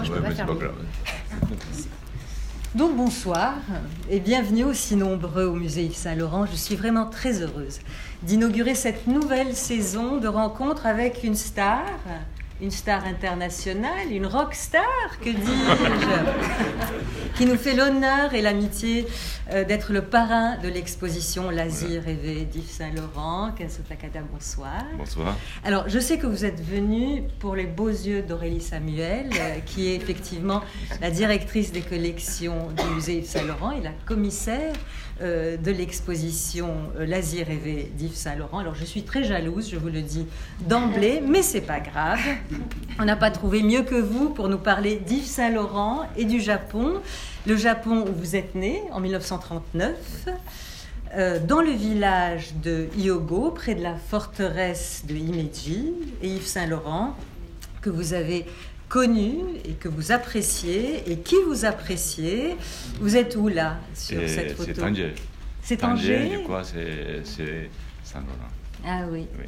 [0.00, 0.58] moi, je peux Ouais, pas mais c'est faire pas mieux.
[0.60, 0.74] grave.
[2.76, 3.54] Donc bonsoir
[4.08, 6.46] et bienvenue aussi nombreux au musée Yves Saint-Laurent.
[6.46, 7.80] Je suis vraiment très heureuse
[8.22, 11.82] d'inaugurer cette nouvelle saison de rencontres avec une star,
[12.62, 19.06] une star internationale, une rock star, que dis-je, qui nous fait l'honneur et l'amitié
[19.52, 23.52] euh, d'être le parrain de l'exposition L'Asie rêvée d'Yves Saint-Laurent.
[23.56, 24.84] Kenzo Takada, bonsoir.
[24.98, 25.36] Bonsoir.
[25.64, 29.88] Alors, je sais que vous êtes venu pour les beaux yeux d'Aurélie Samuel, euh, qui
[29.88, 30.60] est effectivement
[31.00, 34.74] la directrice des collections du musée Yves Saint-Laurent et la commissaire
[35.22, 38.58] euh, de l'exposition euh, L'Asie rêvée d'Yves Saint-Laurent.
[38.58, 40.26] Alors, je suis très jalouse, je vous le dis
[40.66, 42.20] d'emblée, mais c'est pas grave.
[42.98, 47.00] On n'a pas trouvé mieux que vous pour nous parler d'Yves Saint-Laurent et du Japon.
[47.46, 49.94] Le Japon où vous êtes né en 1939.
[51.16, 57.16] Euh, dans le village de Hyogo, près de la forteresse de Himeji, et Yves Saint-Laurent,
[57.80, 58.46] que vous avez
[58.90, 62.56] connu et que vous appréciez, et qui vous appréciez.
[63.00, 65.14] Vous êtes où là, sur Et cette photo C'est Tanger.
[65.62, 67.22] C'est Tanger, je crois, c'est
[68.02, 68.50] Saint-Laurent.
[68.84, 69.26] Ah oui.
[69.38, 69.46] Oui.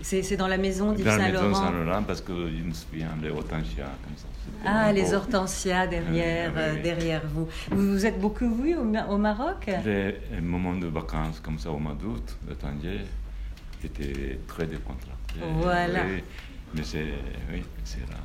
[0.00, 1.64] C'est dans la maison d'Yves Dans la maison Saint-Laurent.
[1.64, 4.26] Saint-Laurent, parce que je me souviens des hortensias comme ça.
[4.64, 6.82] Ah, les beau- hortensias derrière, oui, oui, oui.
[6.82, 7.48] derrière vous.
[7.70, 7.92] vous.
[7.92, 9.68] Vous êtes beaucoup vu au, au Maroc?
[9.84, 13.00] Les moments de vacances comme ça au mois d'août, de Tanger,
[13.82, 15.40] était très décontracté.
[15.60, 16.00] Voilà.
[16.74, 17.06] Mais c'est
[17.50, 18.18] oui, c'est là.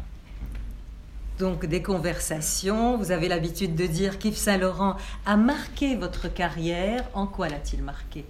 [1.40, 2.98] Donc des conversations.
[2.98, 7.06] Vous avez l'habitude de dire qu'Yves Saint-Laurent a marqué votre carrière.
[7.14, 8.26] En quoi l'a-t-il marqué?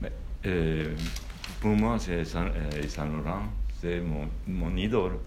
[0.00, 0.12] Mais,
[0.46, 0.94] euh,
[1.60, 3.42] pour moi, c'est Saint, euh, Saint-Laurent,
[3.80, 5.18] c'est mon, mon idole.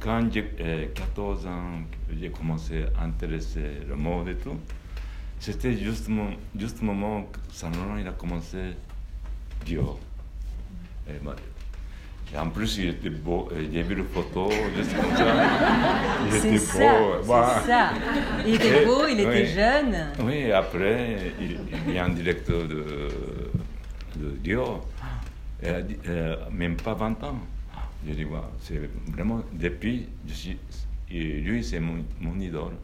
[0.00, 4.58] Quand j'ai euh, 14 ans, que j'ai commencé à intéresser le mode et tout,
[5.38, 8.72] c'était justement, juste le moment que Saint-Laurent il a commencé
[9.64, 9.96] Dior.
[11.08, 11.36] Et, bah,
[12.34, 13.48] et en plus, il était beau.
[13.72, 15.34] J'ai vu les photos, juste comme ça.
[16.26, 17.22] Il était ça, beau.
[17.24, 17.90] c'est ça.
[18.46, 19.46] Il était beau, il était oui.
[19.46, 20.06] jeune.
[20.24, 22.86] Oui, après, il, il a un directeur de,
[24.16, 24.86] de Dior,
[25.62, 27.38] elle a dit, euh, même pas 20 ans.
[28.06, 30.58] J'ai dit, ouais, c'est vraiment, depuis, je suis,
[31.10, 32.74] lui, c'est mon, mon idole.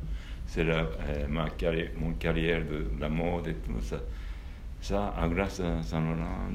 [0.47, 3.97] C'est la, euh, ma carrière, mon carrière de la mode et tout ça.
[4.81, 6.49] Ça, à grâce à Saint-Laurent.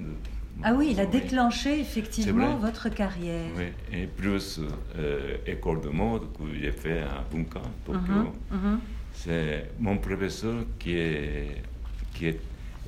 [0.62, 3.46] Ah oui, il a déclenché effectivement votre carrière.
[3.58, 4.60] Oui, et plus
[4.98, 8.00] euh, école de mode que j'ai fait à Bunka, Tokyo.
[8.00, 8.80] Mhm, mhm.
[9.14, 11.62] C'est mon professeur qui est,
[12.14, 12.40] qui est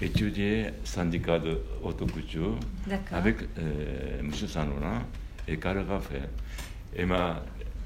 [0.01, 2.57] étudié syndicat de haute couture
[3.11, 4.31] avec euh, M.
[4.33, 4.99] Saint-Laurent
[5.47, 6.29] et Karl Raphaël.
[6.95, 7.43] Et ma,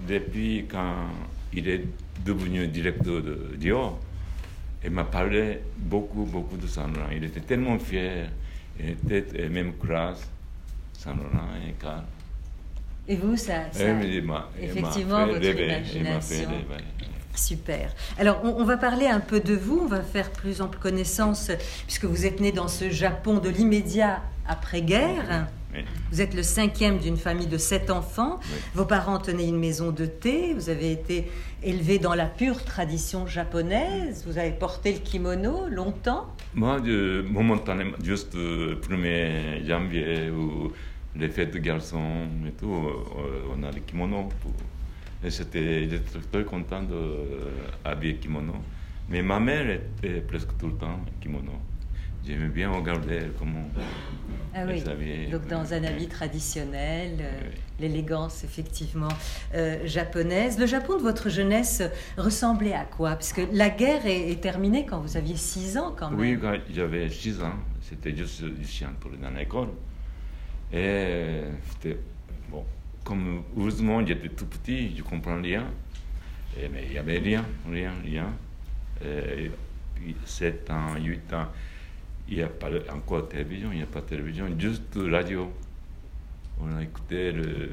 [0.07, 0.95] depuis quand
[1.53, 1.85] il est
[2.25, 3.99] devenu directeur de Dior,
[4.83, 7.09] il m'a parlé beaucoup, beaucoup de Saint-Laurent.
[7.13, 8.29] Il était tellement fier,
[8.79, 10.27] était euh, même classe,
[10.97, 12.03] Saint-Laurent et Karl.
[13.07, 16.49] Et vous, ça, ça- Et il m'a- effectivement, votre rêver, imagination.
[17.35, 17.93] Super.
[18.19, 21.49] Alors, on, on va parler un peu de vous, on va faire plus ample connaissance,
[21.87, 25.47] puisque vous êtes né dans ce Japon de l'immédiat après-guerre.
[25.73, 25.81] Oui.
[26.11, 28.39] Vous êtes le cinquième d'une famille de sept enfants.
[28.41, 28.57] Oui.
[28.73, 30.53] Vos parents tenaient une maison de thé.
[30.53, 31.29] Vous avez été
[31.61, 34.23] élevé dans la pure tradition japonaise.
[34.25, 36.27] Vous avez porté le kimono longtemps.
[36.55, 40.71] Moi, je, momentanément, juste le 1er janvier ou
[41.15, 44.29] les fêtes de garçons et tout, euh, on a les kimonos.
[44.41, 44.51] Pour,
[45.23, 46.81] et c'était, j'étais très content
[47.83, 48.53] d'habiller kimono.
[49.09, 51.53] Mais ma mère était presque tout le temps kimono.
[52.25, 53.67] J'aimais bien regarder comment
[54.53, 54.83] Ah oui.
[55.31, 57.57] Donc dans un habit traditionnel, euh, Oui.
[57.79, 59.07] l'élégance effectivement
[59.55, 60.59] euh, japonaise.
[60.59, 61.81] Le Japon de votre jeunesse
[62.17, 63.11] ressemblait à quoi?
[63.11, 66.19] Parce que la guerre est, est terminée quand vous aviez 6 ans quand même.
[66.19, 69.69] Oui, quand j'avais 6 ans, c'était juste, je suis entré dans l'école.
[70.71, 71.41] Et
[71.71, 71.97] c'était,
[72.51, 72.63] bon,
[73.03, 75.65] comme heureusement j'étais tout petit, je comprends rien.
[76.59, 78.27] Et, mais il n'y avait rien, rien, rien.
[79.03, 79.49] Et,
[80.25, 81.47] 7 ans, 8 ans,
[82.29, 85.51] il n'y a pas encore de télévision, il n'y a pas de télévision, juste radio.
[86.61, 87.69] On a écouté le,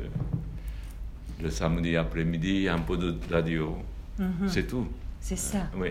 [1.43, 3.77] le samedi après-midi un peu de radio.
[4.19, 4.49] Mhm.
[4.49, 4.87] C'est tout.
[5.21, 5.69] C'est ça.
[5.77, 5.89] Oui.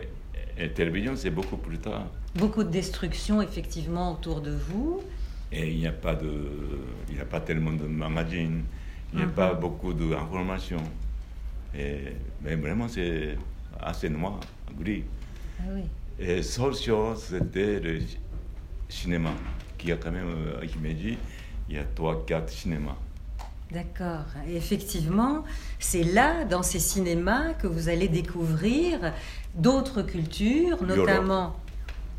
[0.57, 2.07] Et télévision, c'est beaucoup plus tard.
[2.35, 5.01] Beaucoup de destruction effectivement autour de vous.
[5.51, 6.31] Et il n'y a pas de,
[7.09, 8.63] il n'y a pas tellement de magazines,
[9.13, 9.33] il n'y a Mhm.
[9.33, 10.83] pas beaucoup d'informations.
[11.77, 13.37] Et, mais vraiment, c'est
[13.79, 14.39] assez noir,
[14.79, 15.03] gris.
[15.59, 15.83] Ah oui.
[16.17, 17.99] Et seule chose, c'était le
[18.89, 19.31] cinéma,
[19.77, 21.17] qui a quand même, euh, à Himeji,
[21.69, 22.95] il y a trois, quatre cinémas.
[23.71, 24.25] D'accord.
[24.47, 25.43] Et effectivement,
[25.79, 29.13] c'est là, dans ces cinémas, que vous allez découvrir
[29.55, 31.55] d'autres cultures, notamment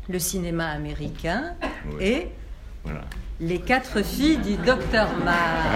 [0.09, 1.55] le cinéma américain
[1.93, 2.03] Oui.
[2.03, 2.27] et
[2.83, 3.01] Voilà.
[3.39, 5.07] Les quatre filles du docteur.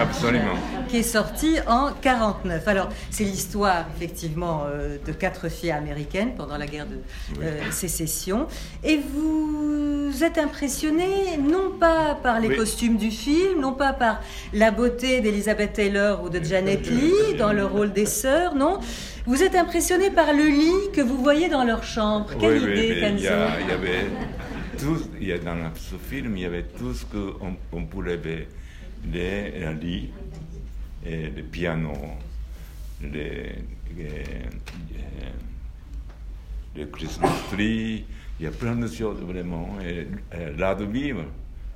[0.00, 0.56] Absolument.
[0.88, 2.66] Qui est sorti en 49.
[2.66, 6.96] Alors, c'est l'histoire, effectivement, euh, de quatre filles américaines pendant la guerre de
[7.40, 8.48] euh, sécession.
[8.82, 12.56] Et vous êtes impressionné, non pas par les Oui.
[12.56, 14.20] costumes du film, non pas par
[14.52, 18.80] la beauté d'Elizabeth Taylor ou de Janet Leigh dans le rôle des sœurs, non?
[19.24, 22.26] Vous êtes impressionné par le lit que vous voyez dans leur chambre.
[22.40, 24.10] Quelle Oui, idée, il y, y avait
[24.78, 28.16] tout, il y a dans ce film, il y avait tout ce qu'on on pourrait
[28.16, 28.46] ver.
[29.04, 30.10] Les, les lits,
[31.04, 31.92] et le piano,
[33.02, 33.56] les,
[33.96, 34.24] les,
[36.76, 38.04] les Christmas tree,
[38.38, 39.76] il y a plein de choses vraiment.
[39.84, 41.24] Et, et l'art de vivre,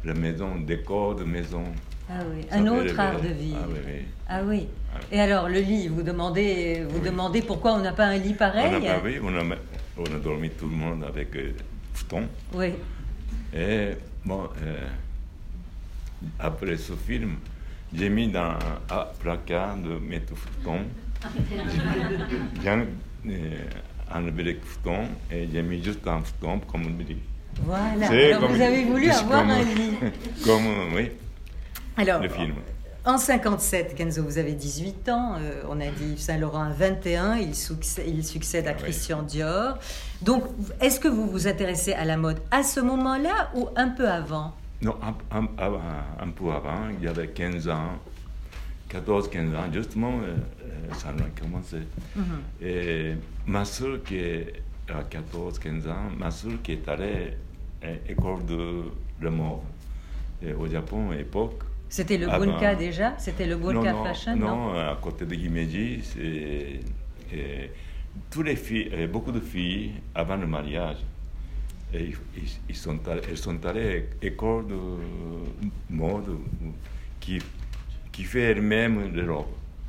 [0.04, 1.64] la maison, décor de maison.
[2.08, 3.58] Ah oui, un autre art de vivre.
[3.60, 4.02] Ah oui, oui.
[4.28, 4.66] Ah oui.
[4.94, 4.98] Ah.
[5.10, 7.04] Et alors, le lit, vous demandez, vous Oui.
[7.04, 9.42] demandez pourquoi on n'a pas un lit pareil On a, pas vu, on, a,
[9.98, 11.34] on a dormi tout le monde avec
[12.54, 12.72] Oui.
[13.54, 13.90] Et
[14.24, 14.86] bon, euh,
[16.38, 17.36] après ce film,
[17.94, 18.54] j'ai mis dans
[18.90, 20.84] un placard de mes futons.
[21.50, 22.84] J'ai bien
[23.28, 23.56] euh,
[24.14, 27.16] enlevé les futons et j'ai mis juste un futon comme on dit.
[27.62, 28.06] Voilà.
[28.08, 29.96] Alors, comme- vous avez voulu avoir comme- un lit.
[30.44, 31.10] Comme, euh, oui,
[31.96, 32.54] Alors, le film.
[33.06, 35.36] En 57, Kenzo, vous avez 18 ans.
[35.38, 37.36] euh, on a dit Saint-Laurent à 21.
[37.36, 38.82] Il succède, il succède à Ah oui.
[38.84, 39.78] Christian Dior.
[40.22, 40.44] Donc,
[40.80, 44.54] est-ce que vous vous intéressez à la mode à ce moment-là ou un peu avant?
[44.82, 45.80] Non, un, un- avant-
[46.20, 47.92] un peu avant, il y avait 15 ans,
[48.90, 51.78] 14-15 ans, justement, euh, euh, ça a commencé.
[52.14, 52.24] Mhm.
[52.60, 53.14] Et
[53.46, 54.52] ma soeur qui est
[54.88, 57.34] à 14-15 ans, ma soeur qui est allée
[57.82, 58.82] à l'école de
[59.22, 59.58] la mode
[60.58, 61.60] au Japon à l'époque.
[61.88, 63.14] C'était le Ah Bunka ben, déjà?
[63.18, 66.80] C'était le Bunka non, Fashion non, à côté de Himeji, c'est
[67.32, 67.70] et
[68.30, 70.96] tous les filles, et beaucoup de filles avant le mariage,
[71.92, 74.76] et ils, ils- ils sont allés, elles sont allées à l'école de
[75.90, 76.38] mode
[77.20, 77.38] qui,
[78.12, 79.46] qui fait elle-même les robes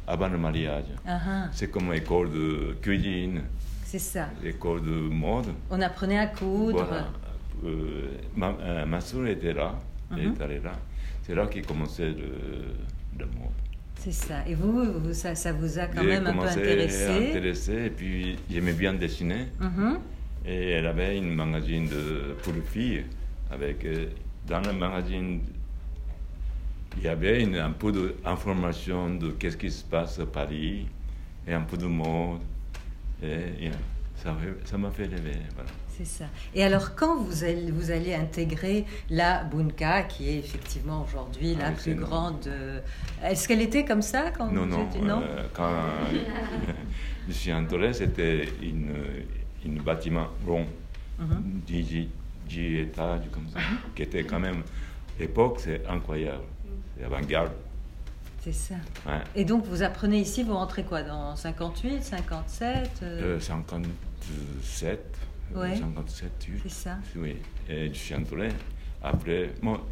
[0.07, 0.85] avant le mariage.
[1.05, 3.41] Ah, ah, C'est comme école de cuisine,
[3.83, 4.29] c'est ça.
[4.43, 5.47] école de mode.
[5.69, 6.85] On apprenait à coudre.
[6.85, 7.07] Voilà.
[7.65, 9.79] Euh, ma, euh, ma soeur était là,
[10.11, 10.33] elle Mhm.
[10.33, 10.73] est allée là.
[11.23, 12.29] C'est là qu'il commençait le,
[13.19, 13.51] le mode.
[13.95, 14.47] C'est ça.
[14.47, 17.29] Et vous, vous- ça, ça vous a quand même un peu commencé intéressé?
[17.29, 19.47] intéresser et puis j'aimais bien dessiner.
[19.59, 19.99] Mhm.
[20.45, 23.03] Et elle avait une magazine de, pour les filles.
[23.51, 24.05] Avec, euh,
[24.47, 25.41] dans le magazine,
[26.97, 30.87] il y avait une, un peu d'information de qu'est-ce qui se passe à Paris
[31.47, 32.39] et un peu de mode.
[33.23, 33.71] Et, et
[34.15, 35.37] ça m'a fait rêver.
[35.55, 35.69] Voilà.
[35.97, 36.25] C'est ça.
[36.53, 41.69] Et alors, quand vous allez, vous allez intégrer la Bunka, qui est effectivement aujourd'hui la
[41.69, 42.45] Ah plus grande.
[42.47, 42.79] euh,
[43.23, 44.87] Est-ce qu'elle était comme ça quand Non, vous non.
[44.87, 45.71] étiez- non euh, quand
[47.27, 48.93] je suis entré, c'était une,
[49.65, 50.65] une bâtiment rond,
[51.19, 51.61] Mhm.
[51.65, 52.09] 10,
[52.47, 53.59] 10 étages comme ça,
[53.95, 54.61] qui était quand même,
[55.19, 56.43] époque, c'est incroyable.
[56.95, 57.51] C'est avant-garde.
[58.43, 58.75] C'est ça.
[59.07, 59.21] Ouais.
[59.35, 64.99] Et donc, vous apprenez ici, vous rentrez quoi Dans 58, 57 euh, Euh, 57, euh,
[65.55, 65.75] Ouais.
[65.75, 66.59] 57, oui.
[66.63, 66.97] C'est ça.
[67.15, 67.35] Oui,
[67.69, 68.49] et je suis entré.
[69.01, 69.85] Après, moi,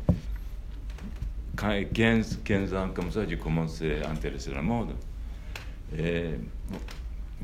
[1.55, 4.89] quand j'ai 15, 15 ans comme ça, j'ai commencé à intéresser la mode.
[5.97, 6.31] Et
[6.69, 6.77] bon,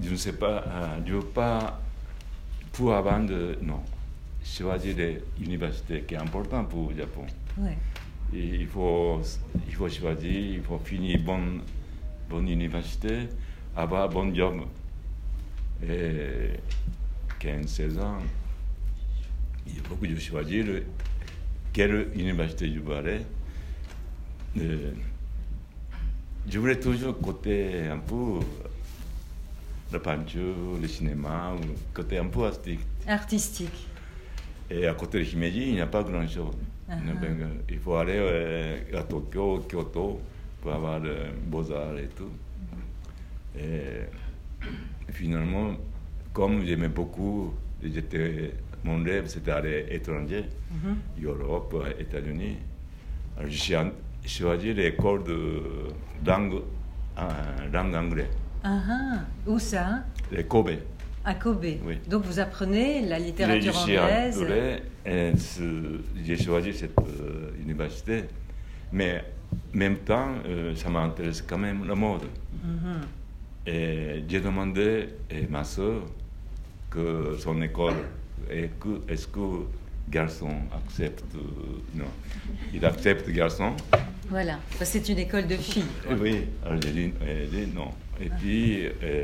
[0.01, 1.79] je ne sais pas, euh, je ne veux pas,
[2.73, 3.81] pour avant de, non,
[4.43, 4.95] choisir
[5.39, 7.25] l'université qui est important pour le Japon.
[7.59, 7.77] ouais.
[8.33, 9.19] Il faut,
[9.67, 11.61] il faut choisir, il faut finir bonne,
[12.29, 13.27] bonne université,
[13.75, 14.61] avoir un bon job.
[15.83, 16.51] Et
[17.41, 18.19] 15, 16 ans,
[19.65, 20.83] il faut que je choisisse
[21.73, 23.21] quelle université je veux aller?
[24.59, 24.91] Euh,
[26.47, 28.39] je voulais toujours côté un peu
[29.91, 31.53] la peinture, le cinéma,
[31.93, 32.85] côté un peu artistique.
[33.07, 33.87] Artistique.
[34.69, 36.53] Et à côté de Himeji, il n'y a pas grand-chose.
[36.89, 40.21] Il Il faut aller euh, à Tokyo, Kyoto,
[40.61, 41.15] pour avoir le
[41.47, 42.29] beaux-arts et tout.
[43.57, 44.05] Et
[45.11, 45.75] finalement,
[46.33, 47.53] comme j'aimais beaucoup,
[48.83, 51.23] mon rêve c'était aller à l'étranger, Mhm.
[51.25, 52.57] Europe, États-Unis.
[53.47, 53.77] J'ai
[54.25, 55.61] choisi l'école de
[56.25, 56.61] langue,
[57.17, 57.23] euh,
[57.73, 58.27] langue anglaise,
[58.63, 59.19] Ah, ah.
[59.47, 60.03] Où ça?
[60.31, 60.69] Les Kobe.
[61.25, 61.65] À Kobe.
[61.85, 61.97] Oui.
[62.07, 64.45] Donc, vous apprenez la littérature anglaise?
[66.23, 68.25] j'ai choisi cette euh, université.
[68.91, 69.23] Mais
[69.73, 72.23] en même temps, euh, ça m'intéresse quand même la mode.
[72.63, 73.01] Mhm.
[73.65, 76.03] Et j'ai demandé à ma soeur
[76.91, 77.95] que son école,
[78.49, 79.39] est que- est-ce que
[80.09, 81.23] garçon accepte
[81.95, 82.05] Non,
[82.73, 83.71] il accepte garçon.
[84.29, 84.59] Voilà.
[84.81, 85.85] C'est une école de filles.
[86.19, 87.13] Oui, alors j'ai dit,
[87.73, 87.89] non.
[88.19, 89.23] Et puis, euh,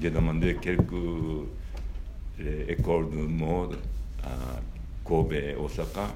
[0.00, 3.76] j'ai demandé quelques euh, écoles de mode
[4.22, 4.60] à
[5.04, 6.08] Kobe, Osaka.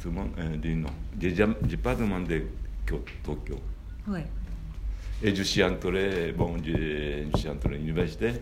[0.00, 0.90] tout le monde euh, dit non.
[1.20, 2.46] J'ai pas demandé
[2.86, 3.56] Kyo- Tokyo.
[4.08, 4.24] Ouais.
[5.22, 6.72] Et je suis entré, bon, je,
[7.32, 8.32] je suis entré à l'université.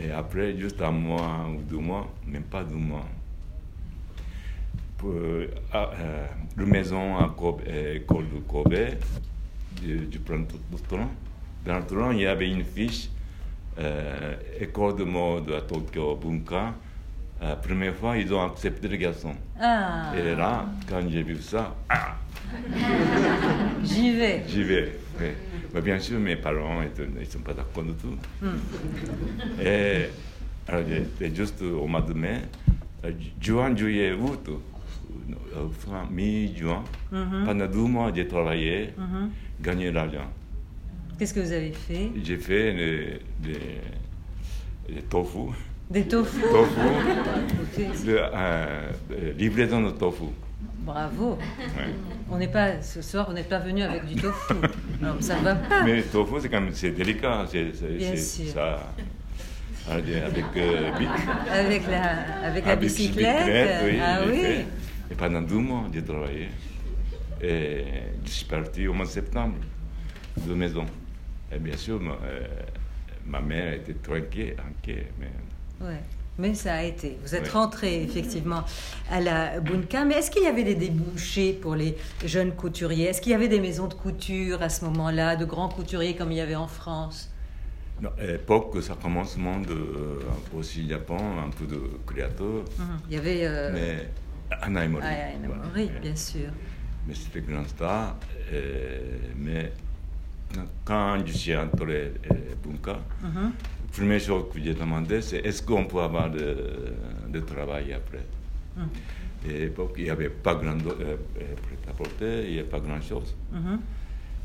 [0.00, 3.04] Et après, juste un mois ou deux mois, même pas deux mois,
[4.96, 5.12] pour,
[5.72, 6.26] à, euh,
[6.56, 8.74] la maison à Kobe, euh, école de Kobe,
[9.76, 11.10] tout le temps.
[11.64, 13.08] Dans le il y avait une fiche,
[13.78, 16.74] euh, école de mode à Tokyo Bunka.
[17.40, 19.34] Euh, première fois, ils ont accepté les garçons.
[19.60, 22.16] Ah, Et là, quand j'ai vu ça, ah,
[23.84, 24.44] j'y vais.
[24.48, 24.98] J'y vais.
[25.20, 25.26] oui.
[25.74, 28.16] Mais bien sûr, mes parents ils ne sont pas d'accord du tout.
[29.62, 30.06] Et
[30.66, 32.42] alors, j'étais juste au mois de mai,
[33.04, 36.82] euh, juin, juillet, août, euh, fin mi-juin,
[37.12, 37.44] Mhm.
[37.44, 39.30] pendant deux mois, j'ai travaillé, Mhm.
[39.60, 40.30] gagné l'argent.
[41.18, 42.10] Qu'est-ce que vous avez fait?
[42.24, 45.50] J'ai fait des, des, des tofu,
[45.90, 46.40] Des tofu.
[46.40, 46.80] tofu,
[47.62, 48.92] Ok, de, euh,
[49.36, 50.24] livraison de tofu.
[50.80, 51.32] Bravo.
[51.76, 51.94] ouais.
[52.30, 54.54] On n'est pas ce soir, on n'est pas venu avec du tofu.
[55.02, 55.84] Alors ça va pas.
[55.84, 57.46] Mais le tofu, c'est quand même c'est délicat.
[57.50, 58.52] C'est, c'est, Bien c'est- sûr.
[58.52, 58.92] Ça,
[59.90, 60.90] avec euh,
[61.50, 62.02] Avec la,
[62.46, 63.84] avec la Avec bicyclette.
[63.84, 64.40] oui, ah oui.
[64.42, 64.66] fait.
[65.10, 66.48] Et pendant deux mois, j'ai travaillé.
[67.40, 67.84] Et
[68.26, 69.56] je suis parti au mois de septembre
[70.36, 70.84] de maison.
[71.50, 72.46] Et bien sûr, ma, euh,
[73.26, 75.30] ma mère était très inquiète, inquiète, mais
[75.80, 76.00] Ouais.
[76.38, 77.18] Mais ça a été.
[77.24, 78.62] Vous êtes rentré effectivement
[79.10, 80.04] à la Bunka.
[80.04, 83.06] Mais est-ce qu'il y avait des débouchés pour les jeunes couturiers?
[83.06, 86.30] Est-ce qu'il y avait des maisons de couture à ce moment-là, de grands couturiers comme
[86.30, 87.30] il y avait en France?
[88.00, 90.20] Non, à l'époque, ça commencement de, euh,
[90.56, 92.98] aussi au Japon, un peu de créateurs, Mhm.
[93.10, 94.08] Il y avait euh, mais
[94.62, 95.02] Anna Emory.
[95.04, 95.62] ah, Anna voilà.
[95.64, 96.00] Mori, Ouais.
[96.00, 96.50] bien sûr.
[97.08, 98.16] Mais c'était grand star.
[98.52, 99.00] euh,
[99.36, 99.72] mais
[100.84, 103.00] quand je suis entré à Bunka.
[103.92, 106.56] Première chose que j'ai demandé, c'est est-ce qu'on peut avoir de,
[107.28, 108.24] de travail après?
[108.76, 108.88] Mhm.
[109.48, 113.34] Et à l'époque, il n'y avait pas grand euh, prêt-à-porter, il n'y avait pas grand-chose.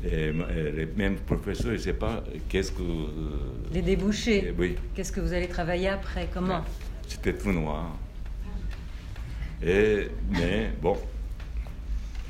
[0.04, 2.82] Et, ma- et les mêmes professeurs, ils ne savent pas qu'est-ce que...
[2.82, 3.38] euh,
[3.72, 4.46] Les débouchés.
[4.48, 6.28] eh oui, Qu'est-ce que vous allez travailler après?
[6.32, 6.62] Comment?
[7.08, 7.96] C'était tout noir.
[9.62, 10.96] Et, mais bon,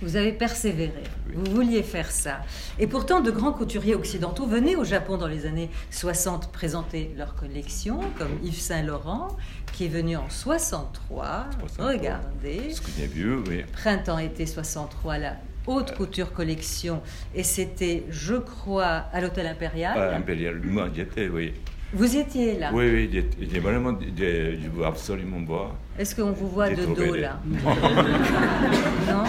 [0.04, 0.92] Vous avez persévéré.
[1.28, 1.34] Oui.
[1.36, 2.42] Vous vouliez faire ça.
[2.78, 7.34] Et pourtant, de grands couturiers occidentaux venaient au Japon dans les années 60 présenter leur
[7.34, 9.28] collection, comme Yves Saint Laurent,
[9.72, 11.46] qui est venu en 63.
[11.60, 11.86] 63.
[11.86, 12.74] Regardez.
[13.14, 13.62] vu, oui.
[13.72, 17.00] Printemps-été 63, la haute couture collection.
[17.34, 19.94] Et c'était, je crois, à l'hôtel impérial.
[19.96, 21.54] Ah, impérial, moi j'étais, oui.
[21.94, 22.70] Vous étiez là.
[22.74, 25.76] Oui, oui, j'ai- vraiment, je veux absolument voir.
[25.98, 27.40] Est-ce qu'on vous voit de dos là
[29.08, 29.24] Non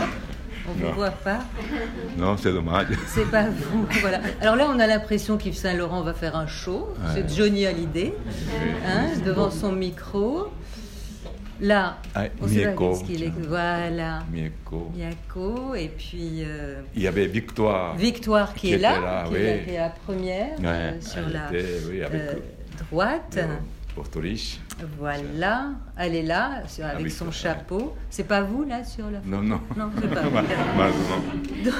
[0.68, 1.40] On ne vous voit pas
[2.18, 2.88] Non, c'est dommage.
[3.08, 3.86] C'est pas vous.
[4.02, 4.20] Voilà.
[4.42, 6.90] Alors là, on a l'impression qu'Yves Saint Laurent va faire un show.
[6.98, 7.22] Ouais.
[7.28, 8.14] C'est Johnny Hallyday,
[8.86, 10.48] hein, devant son micro.
[11.62, 12.98] Là, Ah, on sait Mieko.
[13.06, 13.32] qu'il est.
[13.48, 14.24] Voilà.
[14.30, 14.92] Mieko.
[14.94, 15.76] Miyako.
[15.76, 17.96] Et puis euh, Il y avait Victoire.
[17.96, 19.40] Victoire qui, Qui est là, là, qui oui.
[19.42, 22.34] est la première Ouais, euh, sur la était, oui, avec euh,
[22.90, 23.40] droite.
[25.00, 27.96] Voilà, elle est là sur- avec Avec son ça, chapeau.
[28.10, 29.62] C'est pas vous là sur la Non, non.
[29.78, 30.32] Non, c'est pas vous.
[30.32, 31.16] Malheureusement.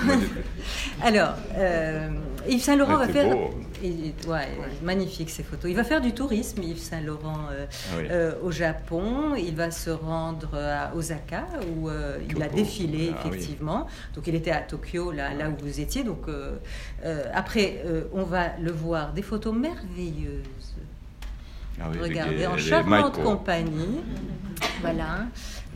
[0.06, 2.10] Moi, j'étais- Alors, euh,
[2.48, 3.30] Yves Saint Laurent va faire.
[3.36, 3.50] beau.
[3.84, 4.48] Il- ouais,
[4.82, 5.70] magnifique ces photos.
[5.70, 8.08] Il va faire du tourisme, Yves Saint Laurent, euh, Ah oui.
[8.10, 9.36] euh, au Japon.
[9.38, 11.46] Il va se rendre à Osaka
[11.78, 11.90] où
[12.30, 13.30] il a défilé Ah oui.
[13.36, 13.88] effectivement.
[14.16, 16.04] Donc il était à Tokyo, là, là où vous étiez.
[16.06, 16.24] Donc
[17.34, 17.84] après,
[18.14, 19.12] on va le voir.
[19.12, 20.44] Des photos merveilleuses.
[21.82, 23.30] Ah oui, Regardez, les- en charmante Maiko.
[23.30, 24.02] compagnie.
[24.82, 25.26] Voilà.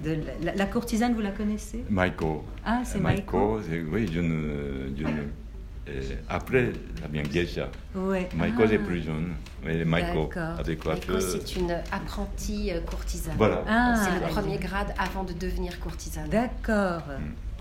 [0.04, 1.84] De la, la- courtisane, vous la connaissez?
[1.90, 2.46] Maiko.
[2.66, 3.60] Ah, c'est Maiko.
[3.68, 4.96] c'est- Oui, je ne.
[4.98, 5.10] je ne-
[5.90, 7.68] euh, après, la bien geisha.
[7.96, 8.30] Ouais.
[8.36, 8.68] Maiko, Ah.
[8.70, 9.34] c'est plus jeune.
[9.66, 10.60] Mais Maiko, D'accord.
[10.60, 11.22] avec Maiko, coiffeur.
[11.22, 13.34] c'est une apprentie euh, courtisane.
[13.38, 13.64] Voilà.
[13.68, 16.30] Ah, c'est le premier grade avant de devenir courtisane.
[16.30, 17.02] D'accord.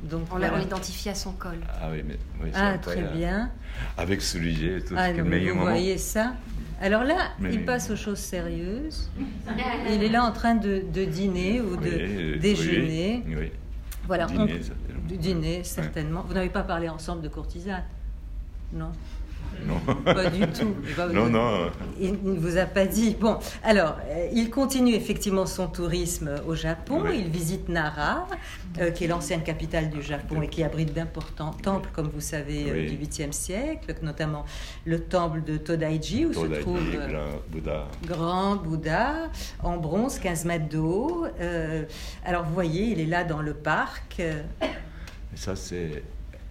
[0.05, 0.57] Donc, On voilà.
[0.59, 1.59] l'identifie à son col.
[1.83, 2.17] Ah oui, mais.
[2.41, 3.51] oui, c'est Ah, très bien.
[3.97, 5.63] Avec ce sujet, tout Ah, ce est vous moment.
[5.63, 6.35] voyez ça
[6.81, 9.11] Alors là, Mais- il passe aux choses sérieuses.
[9.91, 13.25] Il est là en train de, de dîner ou de Oui, déjeuner.
[13.27, 13.51] Oui, oui.
[14.07, 15.07] Voilà, on- Dîner, certainement.
[15.09, 16.25] du dîner, certainement.
[16.27, 17.85] Vous n'avez pas parlé ensemble de courtisane
[18.73, 18.93] Non?
[19.67, 19.81] Non.
[20.05, 20.75] Pas du tout.
[21.13, 21.71] Non, non.
[22.01, 23.17] Il ne vous a pas dit.
[23.19, 27.03] Bon, alors, euh, il continue effectivement son tourisme au Japon.
[27.05, 27.23] Oui.
[27.25, 28.27] Il visite Nara,
[28.79, 32.67] euh, qui est l'ancienne capitale du Japon et qui abrite d'importants temples, comme vous savez,
[32.71, 34.45] euh, du 8e siècle, notamment
[34.85, 37.87] le temple de Todaiji, où se trouve euh, grand Bouddha.
[38.07, 39.15] grand Bouddha
[39.63, 41.27] en bronze, 15 mètres de haut.
[42.25, 44.21] Alors, vous voyez, il est là dans le parc.
[44.21, 46.03] Et ça, c'est.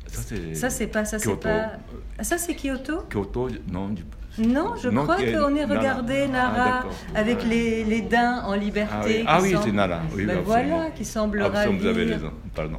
[0.07, 0.87] Ça, c'est.
[0.87, 1.05] Pas.
[1.05, 1.37] Ça, c'est Kyoto.
[1.41, 1.71] pas.
[2.19, 4.03] Ah, ça, c'est Kyoto Kyoto, non, je-
[4.43, 5.79] Non, je Non, crois est qu'on est Nara.
[5.79, 6.91] regardé Ah, Nara d'accord.
[7.15, 7.45] avec Ouais.
[7.49, 8.95] les, les daims en Ah liberté.
[9.07, 10.01] oui, qui Ah oui, semblent- c'est Nara.
[10.15, 12.31] Oui, Ben voilà, qui semble Absolument, vous avez raison.
[12.53, 12.77] Pardon.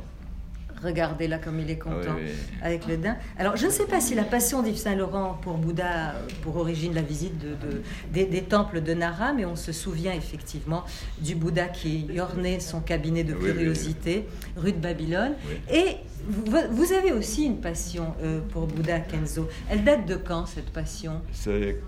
[0.82, 2.32] Regardez là comme il est content Ah oui, oui.
[2.62, 3.16] avec le daim.
[3.38, 6.94] Alors je ne sais pas si la passion d'Yves Saint-Laurent pour Bouddha, euh, pour origine
[6.94, 7.82] la visite de, de-
[8.12, 10.85] des, des temples de Nara, mais on se souvient effectivement
[11.20, 13.52] du Bouddha qui ornait son cabinet de oui, oui.
[13.52, 15.32] curiosité, rue de Babylone.
[15.73, 15.97] Et
[16.28, 19.49] vous, vous avez aussi une passion euh, pour Bouddha Kenzo.
[19.68, 21.20] Elle date de quand cette passion?
[21.32, 21.80] C'est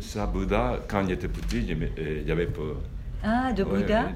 [0.00, 2.76] ça, Bouddha, quand j'étais petit, j'aimais- euh, il y avait peur.
[3.24, 4.10] Ah, de Bouddha?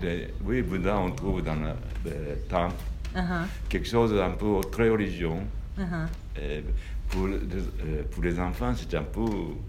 [0.44, 1.70] Oui, Bouddha, on trouve dans le,
[2.10, 2.74] le temple
[3.16, 5.30] Uh-huh, quelque chose un peu très religieux.
[5.78, 6.06] uh-huh.
[6.42, 6.62] Et
[7.08, 9.24] pour, les, euh, pour les enfants, c'est un peu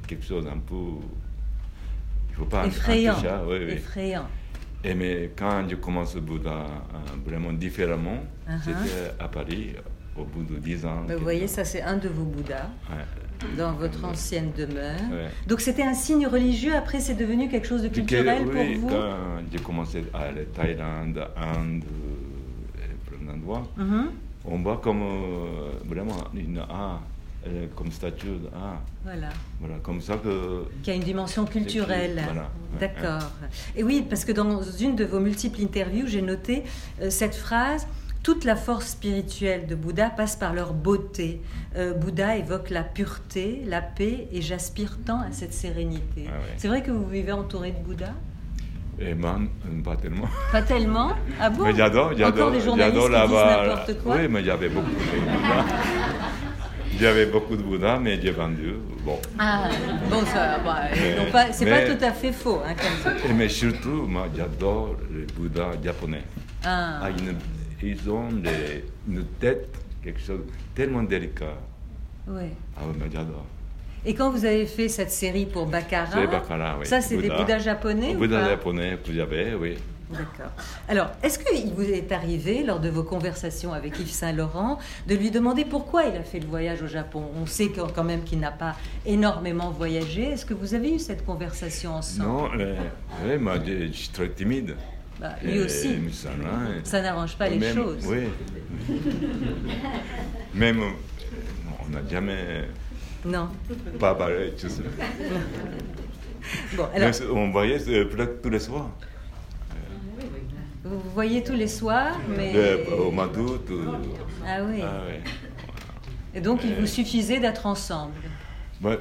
[0.08, 0.76] quelque chose un peu.
[2.30, 3.16] Il faut pas Effrayant.
[3.48, 3.74] oui, oui.
[3.74, 4.28] Effrayant.
[4.84, 6.66] Et mais quand je commence le Bouddha euh,
[7.26, 8.60] vraiment différemment, Uh-huh.
[8.64, 9.74] c'était à Paris,
[10.16, 11.04] au bout de 10 ans.
[11.10, 12.70] Vous voyez, ça c'est un de vos Bouddhas.
[12.90, 13.04] Ouais.
[13.58, 14.96] dans votre ancienne demeure.
[15.12, 15.28] Ouais.
[15.48, 18.82] Donc c'était un signe religieux, après c'est devenu quelque chose de que- culturel oui, pour
[18.82, 18.88] vous?
[18.96, 19.16] quand
[19.52, 21.84] j'ai commencé à aller Thaïlande, Inde,
[23.78, 24.12] Mhm.
[24.46, 27.00] on voit comme euh, vraiment une A,
[27.76, 28.82] comme statue de A.
[29.04, 29.30] Voilà,
[29.60, 30.66] Voilà, comme ça que.
[30.84, 32.22] qui a une dimension culturelle.
[32.26, 33.30] Voilà, D'accord.
[33.76, 36.64] Et oui, parce que dans une de vos multiples interviews, j'ai noté
[37.02, 37.88] euh, cette phrase.
[38.24, 41.42] Toute la force spirituelle de Bouddha passe par leur beauté.
[41.78, 46.26] Euh, Bouddha évoque la pureté, la paix, et j'aspire tant à cette sérénité.
[46.28, 46.54] Ah ouais.
[46.58, 48.12] C'est vrai que vous vivez entouré de Bouddha?
[49.00, 49.38] Et moi,
[49.84, 50.28] pas tellement.
[50.52, 52.48] Pas tellement Ah bon mais j'adore, j'adore.
[52.48, 55.66] Encore des journalistes n'importe quoi Oui, mais il y avait beaucoup de Bouddha.
[57.00, 58.74] J'avais beaucoup de Bouddha, mais j'ai vendu.
[59.06, 59.20] Bon.
[59.38, 59.70] Ah,
[60.10, 62.60] bon, ça, bah, Mais- non pas- c'est pas tout à fait faux.
[62.66, 63.34] Hein, comme ça.
[63.36, 66.24] Mais surtout, moi, j'adore les Bouddhas japonais.
[66.66, 67.10] Ah, Ah,
[67.84, 69.70] ils ont des- une tête,
[70.04, 70.42] quelque chose
[70.74, 71.54] tellement délicat.
[72.28, 72.52] ouais.
[72.76, 73.46] Ah oui, mais j'adore.
[74.06, 76.86] Et quand vous avez fait cette série pour Baccarat, C'est Baccarat, oui.
[76.86, 77.38] ça c'est des Bouddha.
[77.44, 79.78] Bouddhas japonais ou Bouddha pas japonais que j'avais, oui.
[80.10, 80.52] D'accord.
[80.88, 85.32] Alors, est-ce qu'il vous est arrivé, lors de vos conversations avec Yves Saint-Laurent, de lui
[85.32, 87.24] demander pourquoi il a fait le voyage au Japon?
[87.42, 90.24] On sait quand même qu'il n'a pas énormément voyagé.
[90.24, 92.30] Est-ce que vous avez eu cette conversation ensemble?
[92.30, 92.78] Non, euh,
[93.26, 94.78] oui, moi, je, je suis très timide.
[95.20, 95.90] Bah, Lui Et- aussi.
[96.02, 98.06] mais ça, là, Ça n'arrange pas les même- choses.
[98.08, 98.30] Oui.
[100.54, 100.80] Même,
[101.86, 102.66] on n'a jamais
[103.28, 103.50] Non.
[104.00, 104.84] pas parlé, tu sais.
[106.78, 108.06] Bon, alors, Mais on voyait euh,
[108.42, 108.90] tous les soirs.
[110.84, 112.54] vous voyez tous les soirs, mais...
[112.54, 113.68] Le- au mois d'août.
[113.70, 113.86] euh,
[114.46, 114.82] Ah oui.
[114.82, 115.22] ah ouais.
[116.34, 118.14] Et donc, il vous suffisait d'être ensemble.
[118.82, 118.98] Ouais,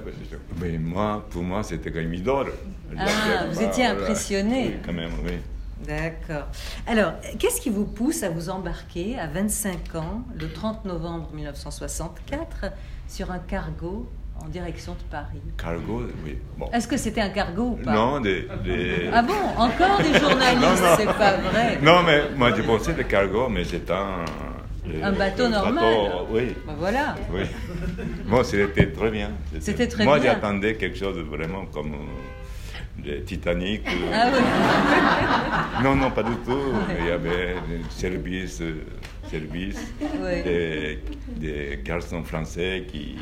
[0.61, 2.53] mais moi, pour moi, c'était quand même idole.
[2.99, 4.01] Ah, vous étiez voilà.
[4.03, 4.63] impressionné.
[4.69, 5.33] Oui, quand même, oui.
[5.87, 6.47] D'accord.
[6.87, 12.67] Alors, qu'est-ce qui vous pousse à vous embarquer à 25 ans, le 30 novembre 1964,
[13.09, 14.09] sur un cargo
[14.45, 15.41] en direction de Paris?
[15.57, 16.39] Cargo, oui.
[16.59, 16.69] Bon.
[16.73, 17.93] Est-ce que c'était un cargo ou pas?
[17.93, 19.35] Non, des, des- Ah bon?
[19.57, 20.85] Encore des journalistes.
[20.99, 21.79] C'est pas vrai.
[21.83, 24.25] Non, mais moi, je pensais le cargo, mais c'était un.
[24.87, 25.75] le- Un bateau normal.
[25.75, 26.55] bateau, oui.
[26.67, 27.15] Ben voilà.
[27.33, 27.43] Oui.
[28.27, 29.31] Bon, c'était très bien.
[29.61, 30.33] C'était très Moi, bien.
[30.33, 31.95] j'attendais quelque chose de vraiment comme
[33.05, 33.83] le Titanic.
[33.87, 35.83] euh, Ah oui.
[35.85, 36.73] Non, non, pas du tout.
[36.99, 38.85] Il y avait des services, euh,
[39.31, 40.43] services Oui.
[40.43, 40.99] des,
[41.37, 43.17] des garçons français qui,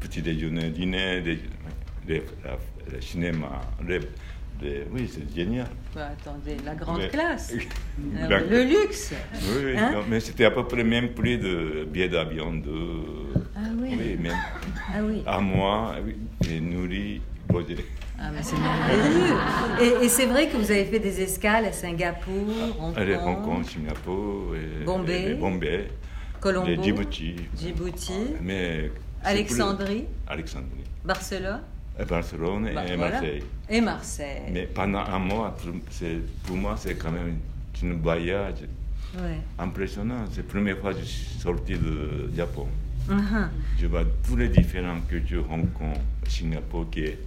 [0.00, 1.38] petit déjeuner, dîner, des,
[2.06, 2.58] des- la-
[2.92, 3.60] le cinéma.
[3.86, 4.00] les-
[4.92, 5.66] oui, c'est génial.
[5.94, 7.52] Bah, attendez, la grande Mais- classe.
[8.16, 9.12] Alors, La- le luxe.
[9.56, 12.76] Oui, Hein non, mais c'était à peu près le même prix de billet d'avion de.
[13.56, 13.96] Ah oui.
[13.96, 14.32] même
[14.94, 15.22] Ah oui.
[15.26, 16.16] à moi, oui,
[16.48, 17.20] et nourri,
[17.52, 17.76] logé.
[18.24, 19.34] Ah, mais c'est merveilleux.
[20.00, 22.46] Et, et c'est vrai que vous avez fait des escales à Singapour,
[22.80, 25.30] Hong Kong, Hong Kong, Singapour, et, Bombay.
[25.30, 25.88] et Bombay,
[26.40, 27.34] Colombo, et Djibouti.
[27.58, 28.90] Djibouti, Mais
[29.22, 30.84] c'est Alexandrie, plus- Alexandrie.
[31.04, 31.60] Barcelone
[31.98, 33.10] Et Barcelone Bah, et voilà.
[33.20, 33.42] Marseille.
[33.68, 34.42] et Marseille.
[34.52, 35.56] Mais pendant un mois,
[36.46, 37.38] pour moi, c'est quand même
[37.84, 38.54] un voyage
[39.18, 39.38] Ouais.
[39.58, 40.24] impressionnant.
[40.30, 42.66] C'est la première fois que je suis sorti de Japon.
[43.08, 43.50] Mhm.
[43.80, 45.96] Je vois toutes les différentes cultures, Hong Kong,
[46.28, 47.18] Singapour, qui est...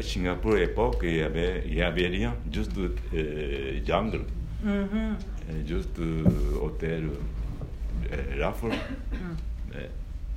[0.00, 4.22] À Singapour, à l'époque, il n'y avait, il y avait rien, juste euh, jungle,
[4.64, 5.16] Mhm.
[5.50, 6.24] et juste euh,
[6.62, 7.10] hôtel,
[8.10, 8.68] euh, Raffles.
[9.12, 9.76] Mm.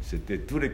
[0.02, 0.74] C'était tous les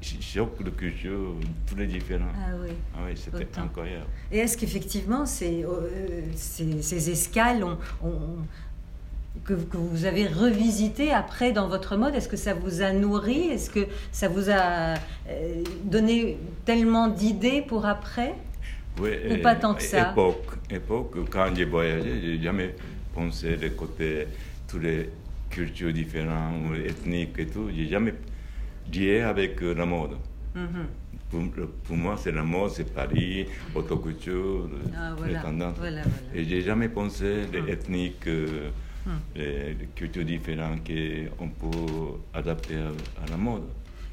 [0.00, 1.34] ch- chocs de culture,
[1.68, 2.32] tous les différents.
[2.34, 2.70] Ah oui.
[2.96, 4.06] Ah oui, c'était incroyable.
[4.32, 8.38] Et est-ce qu'effectivement, ces, euh, ces, ces escales ont- ont-
[9.44, 13.48] que, que vous avez revisitées après dans votre mode, est-ce que ça vous a nourri?
[13.48, 14.94] Est-ce que ça vous a
[15.28, 18.34] euh, donné tellement d'idées pour après?
[19.00, 20.10] Oui, Ou pas tant que ça?
[20.10, 22.74] Époque, époque, quand j'ai voyagé, j'ai jamais
[23.14, 24.26] pensé le côté,
[24.68, 25.08] toutes les
[25.48, 27.70] cultures différentes, ethniques et tout.
[27.74, 28.14] J'ai jamais
[28.92, 30.16] lié avec euh, la mode.
[30.54, 30.86] Mhm.
[31.30, 31.40] pour,
[31.84, 35.40] pour moi, c'est la mode, c'est Paris, haute couture, Ah, les voilà.
[35.40, 35.76] tendances.
[35.78, 36.34] Voilà, voilà.
[36.34, 37.68] Et j'ai jamais pensé les Hum.
[37.68, 38.70] ethniques, euh.
[39.34, 40.80] Les, les cultures différentes
[41.38, 42.88] qu'on peut adapter à,
[43.24, 43.62] à la mode.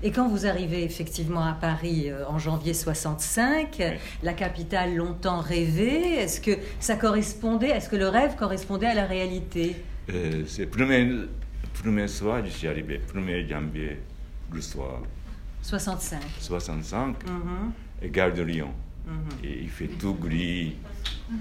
[0.04, 3.98] Et quand vous arrivez effectivement à Paris euh, en janvier 65, euh, Oui.
[4.22, 9.06] la capitale longtemps rêvée, est-ce que ça correspondait, est-ce que le rêve correspondait à la
[9.08, 9.76] réalité?
[10.14, 11.12] Euh, c'est le premier,
[11.82, 13.98] premier soir, je suis arrivé, 1er janvier,
[14.54, 15.02] le soir,
[15.64, 16.20] 65.
[16.40, 17.72] 65, Mhm,
[18.04, 18.70] et gare de Lyon.
[19.08, 19.14] mhm.
[19.44, 20.76] Et il fait tout gris,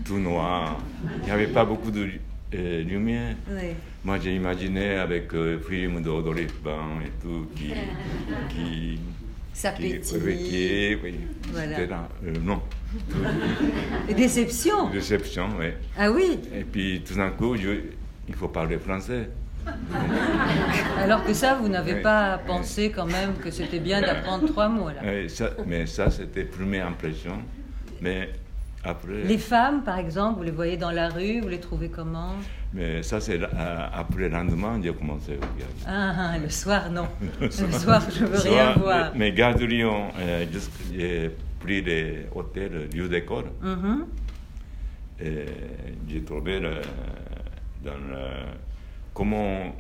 [0.05, 0.79] tout noir.
[1.19, 2.09] Il n'y avait pas beaucoup de
[2.55, 3.35] euh, lumière.
[3.51, 3.71] Oui.
[4.05, 7.73] Moi, j'ai imaginé avec euh, film d'Audrey Hepburn et tout, qui.
[8.49, 9.01] qui
[9.53, 10.19] Ça qui, pétille.
[10.25, 11.15] oui, qui- oui,
[11.53, 11.87] Voilà.
[11.87, 12.09] là.
[12.25, 12.61] Euh, non,
[14.09, 15.67] Et Déception déception, oui.
[15.99, 17.81] Ah oui Et puis tout d'un coup, je-
[18.29, 19.31] il faut parler français.
[20.99, 22.03] Alors que ça, vous n'avez Oui.
[22.03, 25.29] pas pensé quand même que c'était bien d'apprendre trois mots là.
[25.29, 27.39] Ça- mais ça, c'était première impression.
[28.01, 28.31] Mais
[28.87, 29.23] après.
[29.25, 32.35] Les femmes, par exemple, vous les voyez dans la rue, vous les trouvez comment?
[32.73, 33.49] Mais ça, c'est euh,
[33.93, 35.83] après le lendemain, j'ai commencé regarder.
[35.87, 37.07] ah, ah, le soir, non.
[37.41, 39.11] Le soir, je veux Soit, rien voir.
[39.15, 40.45] Mais, mais Gare de Lyon, euh,
[40.93, 43.47] j'ai pris les hôtels, lieu d'école.
[43.63, 44.07] Mhm.
[45.21, 45.47] Et
[46.09, 46.83] j'ai trouvé le-
[47.83, 48.23] dans le,
[49.15, 49.75] comment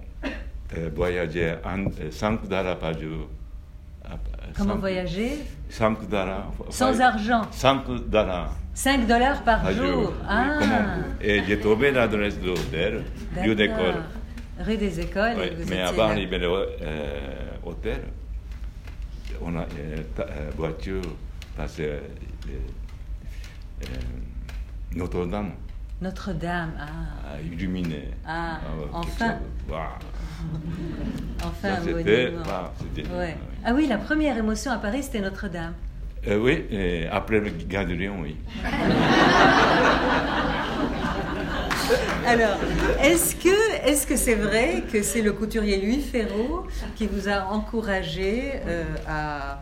[0.77, 3.29] euh, voyager en, 5 dollars par jour.
[4.57, 5.33] Comment Cinq- voyager
[5.69, 6.51] 5 dollars.
[6.71, 9.87] Sans argent 5 dollars 5 dollars par par jour.
[9.87, 10.13] jour.
[10.17, 13.05] Oui, Ah, comment- Et j'ai trouvé l'adresse de l'hôtel,
[13.45, 14.03] lieu d'école.
[14.61, 15.35] Rue des écoles.
[15.39, 16.09] Oui, vous mais avant là.
[16.09, 16.39] d'arriver à
[17.67, 18.03] l'hôtel,
[19.43, 21.03] on a euh, ta- euh, voiture
[21.57, 22.01] passée euh,
[23.83, 23.87] euh,
[24.95, 25.51] Notre-Dame
[26.03, 26.73] Notre-Dame.
[26.79, 28.11] Ah, à illuminer.
[28.27, 29.39] Ah, ouais, enfin.
[31.43, 32.33] enfin, c'était-.
[33.65, 35.73] Ah oui, la première émotion à Paris, c'était Notre-Dame.
[36.29, 38.37] Euh, oui, et après le Gare de Lyon, oui.
[42.27, 42.57] Alors,
[43.01, 47.45] est-ce que est-ce que c'est vrai que c'est le couturier Louis Ferraud qui vous a
[47.45, 49.61] encouragé euh, à,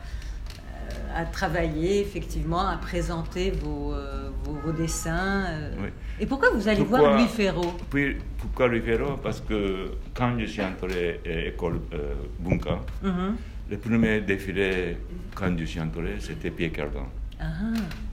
[1.14, 5.88] à travailler effectivement, à présenter vos, euh, vos, vos dessins euh Oui.
[6.20, 7.72] Et pourquoi vous allez Pourquoi- voir Louis Ferraud?
[7.90, 9.16] Puis, pourquoi Louis Ferraud?
[9.22, 13.36] Parce que quand je suis entré à l'école euh, Bunka, Mhm.
[13.70, 14.96] le premier défilé,
[15.34, 17.06] quand je suis entré, c'était Pierre Cardin.
[17.40, 17.44] Ah,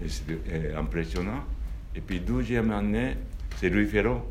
[0.08, 1.44] C'était euh, impressionnant.
[1.96, 3.16] Et puis, deuxième année,
[3.58, 4.22] c'est Louis Ferraud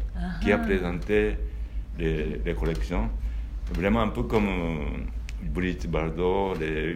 [0.41, 0.59] qui a Ah.
[0.65, 1.37] présenté
[1.99, 3.09] les, les collections.
[3.75, 5.05] Vraiment un peu comme euh,
[5.43, 6.95] Brigitte Bardot, les,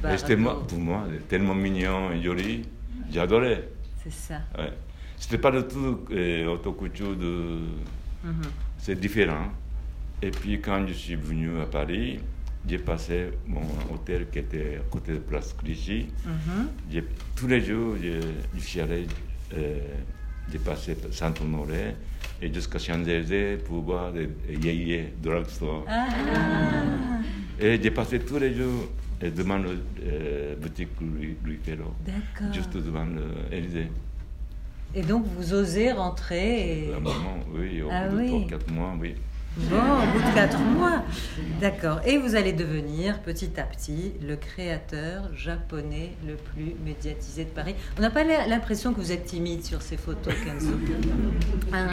[0.00, 2.62] Voilà, Et c'était pour moi tellement mignon et joli.
[3.10, 3.68] J'adorais.
[4.02, 4.40] c'est ça.
[4.58, 4.72] Ouais.
[5.16, 7.58] C'était pas du tout euh, haute couture de.
[8.24, 8.42] Mhm.
[8.78, 9.48] C'est différent.
[10.22, 12.20] Et puis quand je suis venu à Paris,
[12.68, 16.08] j'ai passé mon hôtel qui était à côté de Place Clichy.
[16.90, 18.20] J'ai- tous les jours, je,
[18.54, 19.06] je suis allé,
[19.56, 19.78] euh,
[20.52, 21.96] j'ai passé Saint-Honoré
[22.42, 24.28] et jusqu'à Champs-Élysées pour voir des
[24.62, 25.84] yéyés drugstore.
[25.88, 26.06] Ah,
[27.60, 28.88] Et j'ai passé tous les jours
[29.22, 29.70] euh, devant la
[30.60, 31.58] boutique Louis, Louis
[32.52, 33.06] juste devant
[33.50, 33.88] l'Élysée.
[34.94, 36.94] Et donc vous osez rentrer et...
[36.94, 38.46] Un moment, oui, au Ah bout de oui.
[38.48, 39.14] 3-4 mois, oui.
[39.56, 41.02] Bon, au bout de quatre mois.
[41.60, 42.00] D'accord.
[42.06, 47.74] Et vous allez devenir petit à petit le créateur japonais le plus médiatisé de Paris.
[47.98, 50.72] On n'a pas l'impression que vous êtes timide sur ces photos, Kenzo.
[51.72, 51.88] Hein.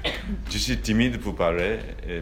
[0.50, 1.78] Je suis timide pour parler,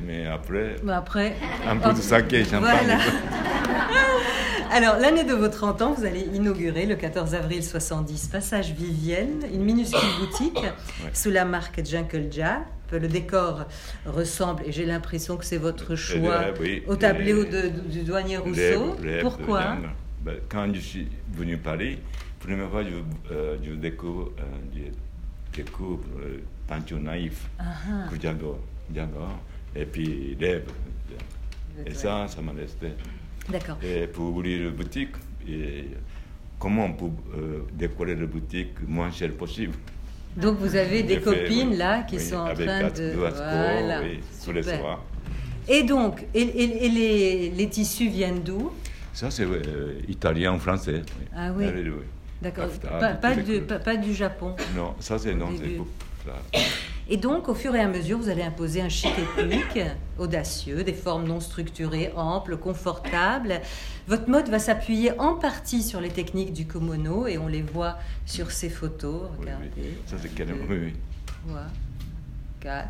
[0.07, 1.37] mais après, Mais après.
[1.66, 2.42] un peu de saké.
[2.42, 2.98] Voilà.
[4.72, 9.40] Alors, l'année de vos 30 ans, vous allez inaugurer le 14 avril 70 Passage Vivienne,
[9.53, 10.61] une minuscule boutique
[11.12, 12.29] sous la marque Jungle
[12.92, 13.66] Le décor
[14.07, 18.37] ressemble, et j'ai l'impression que c'est votre choix, oui, au tableau les- de- du douanier
[18.38, 18.96] Rousseau.
[19.22, 19.76] Pourquoi?
[20.22, 21.98] Ben, Quand je suis venu à Paris,
[22.40, 24.44] première fois, je, euh, je découvre, euh,
[25.55, 28.09] je découvre euh, peinture naïf Ah, ah.
[28.20, 28.59] j'adore,
[28.94, 29.38] j'adore.
[29.74, 30.72] Et puis lèvres.
[31.87, 32.88] Et ça, ça m'a resté.
[33.48, 33.79] D'accord.
[33.83, 35.14] Et pour ouvrir la boutique,
[35.48, 35.87] et
[36.59, 39.74] comment on peut euh, décorer la boutique moins cher possible?
[40.37, 43.12] Donc, vous avez des fait, copines là qui oui, sont en train de.
[43.14, 44.01] Voilà.
[44.03, 44.79] oui, tous les Super.
[44.79, 45.05] soirs.
[45.69, 48.73] Et donc, et, et- et les, les tissus viennent d'où?
[49.12, 51.03] Ça, c'est euh, italien, français.
[51.37, 51.66] Ah oui.
[52.40, 52.69] D'accord.
[52.69, 53.66] Pas, pas du, couleurs.
[53.66, 54.55] pas, pas du Japon.
[54.75, 55.79] Non, ça, c'est non, c'est.
[57.12, 59.81] Et donc, au fur et à mesure, vous allez imposer un chic ethnique,
[60.18, 63.61] audacieux, des formes non structurées, amples, confortables.
[64.07, 67.99] Votre mode va s'appuyer en partie sur les techniques du komono, et on les voit
[68.27, 69.23] sur ces photos.
[69.40, 69.70] Regardez.
[69.77, 69.83] oui.
[70.07, 70.64] Ça, c'est carrément.
[70.70, 70.92] Oui, oui.
[71.49, 71.62] 3,
[72.61, 72.88] 4.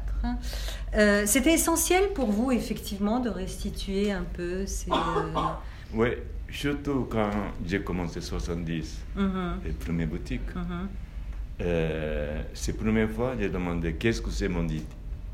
[0.96, 5.33] Euh, C'était essentiel pour vous, effectivement, de restituer un peu ces, euh,
[5.94, 6.09] Oui,
[6.50, 7.30] surtout quand
[7.66, 10.54] j'ai commencé 70, Mhm, les premières boutiques.
[10.54, 10.88] mhm.
[11.61, 14.66] Euh, c'est la première fois j'ai demandé qu'est-ce que c'est mon,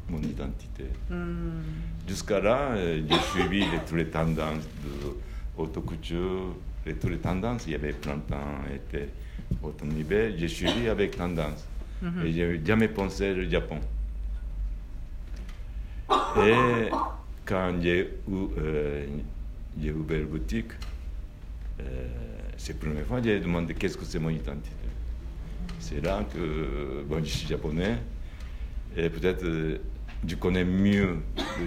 [0.08, 0.84] mon identité?
[1.10, 1.62] Hmm.
[2.08, 5.16] Jusqu'à là, euh, j'ai suivi les- toutes les tendances de
[5.56, 6.54] haute couture,
[6.86, 7.64] et toutes les tendances.
[7.66, 9.08] Il y avait printemps, été,
[9.62, 10.32] automne, hiver.
[10.38, 11.66] J'ai suivi avec tendance.
[12.00, 12.24] Mhm.
[12.24, 13.78] Et j'ai jamais pensé au Japon.
[16.38, 16.90] Et
[17.44, 19.06] quand j'ai eu, euh,
[19.80, 20.72] j'ai ouvert la boutique,
[21.80, 22.06] euh,
[22.56, 24.70] c'est la première fois que j'ai demandé qu'est-ce que c'est mon identité?
[25.78, 27.96] C'est là que bon, je suis japonais
[28.96, 29.78] et peut-être euh,
[30.26, 31.16] je connais mieux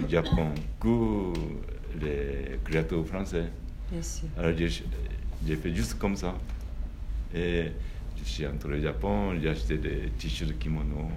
[0.02, 1.32] le Japon que
[2.00, 3.46] les créateurs français.
[3.90, 4.28] Bien sûr.
[4.38, 6.34] Alors j'ai fait juste comme ça.
[7.34, 7.66] Et
[8.18, 11.08] je suis entré au Japon, j'ai acheté des tissus de kimono.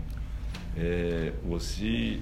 [0.80, 2.20] Et aussi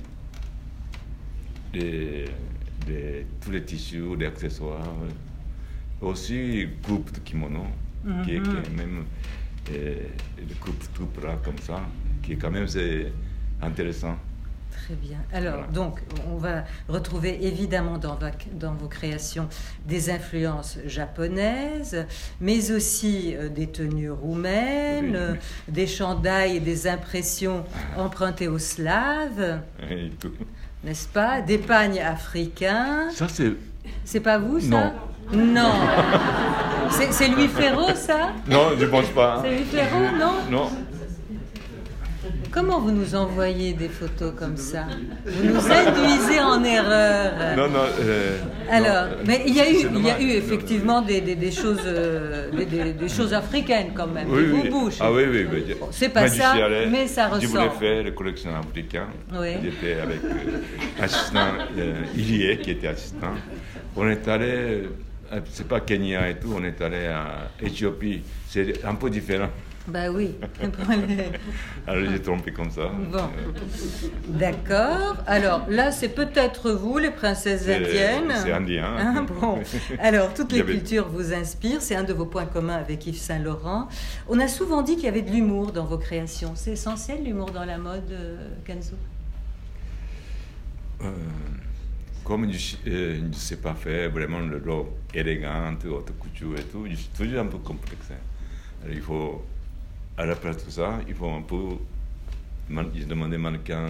[1.74, 4.82] tous les tissus, les accessoires.
[6.02, 7.65] Aussi coupe de kimono,
[8.26, 8.45] qui est Mhm.
[8.45, 9.06] quand même
[9.69, 9.95] euh,
[10.38, 11.82] des coupes tout plat comme ça,
[12.24, 13.12] qui est quand même c'est
[13.62, 14.15] intéressant.
[14.71, 15.17] Très bien.
[15.32, 15.67] Alors, Voilà.
[15.71, 16.00] donc,
[16.32, 18.17] on va retrouver évidemment dans,
[18.74, 19.47] vos créations
[19.86, 22.06] des influences japonaises,
[22.39, 25.15] mais aussi euh, des tenues roumaines, Oui.
[25.15, 25.36] euh,
[25.67, 27.63] des chandails et des impressions
[27.97, 30.10] empruntées aux Slaves, Et
[30.84, 31.41] n'est-ce pas?
[31.41, 33.10] Des pagnes africains.
[33.12, 33.54] Ça c'est
[34.04, 34.67] C'est pas vous, ça?
[34.67, 34.93] Non.
[36.89, 38.32] C'est c'est Louis Ferraud, ça?
[38.50, 39.41] Non, je pense pas.
[39.44, 40.34] C'est Louis Ferraud, non?
[40.60, 40.70] Non.
[42.52, 44.84] Comment vous nous envoyez des photos comme ça?
[45.26, 47.32] Vous nous induisez en erreur.
[47.56, 47.80] Non, non.
[48.02, 48.39] euh,
[48.70, 51.52] Alors, non, mais il y a eu, il y a eu effectivement des, des- des
[51.52, 54.70] choses, euh, des, choses africaines quand même, Oui, oui.
[54.70, 54.98] boubouches.
[55.00, 55.48] Ah oui, oui.
[55.50, 55.76] oui.
[55.80, 56.56] Bon, c'est pas ça,
[56.91, 57.80] mais ça Je voulais ressemble.
[57.80, 59.04] faire la collection africaine.
[59.34, 59.54] Oui.
[59.63, 63.32] J'étais avec euh, assistant euh, Ilie qui était assistant.
[63.96, 64.84] On est allé, euh,
[65.50, 68.22] c'est pas Kenya et tout, on est allé à Éthiopie.
[68.48, 69.50] C'est un peu différent.
[69.88, 70.36] Bah oui.
[71.88, 72.84] Alors j'ai trompé comme ça.
[73.12, 73.17] Bon.
[73.17, 75.17] Euh, D'accord.
[75.26, 78.32] Alors là, c'est peut-être vous, les princesses indiennes.
[78.44, 78.86] c'est indien.
[78.86, 79.60] Hein, bon.
[80.00, 81.82] Alors, toutes les cultures vous inspirent.
[81.82, 83.88] C'est un de vos points communs avec Yves Saint Laurent.
[84.30, 86.52] On a souvent dit qu'il y avait de l'humour dans vos créations.
[86.56, 88.96] C'est essentiel l'humour dans la mode, euh, Kenzo?
[91.04, 91.08] euh,
[92.32, 96.96] comme je ne sais pas faire vraiment le robe élégante, haute couture et tout, je
[96.96, 98.08] suis toujours un peu complexe.
[98.82, 99.44] Alors, il faut,
[100.17, 101.76] à la place de tout ça, il faut un peu
[102.70, 103.89] demandais mannequin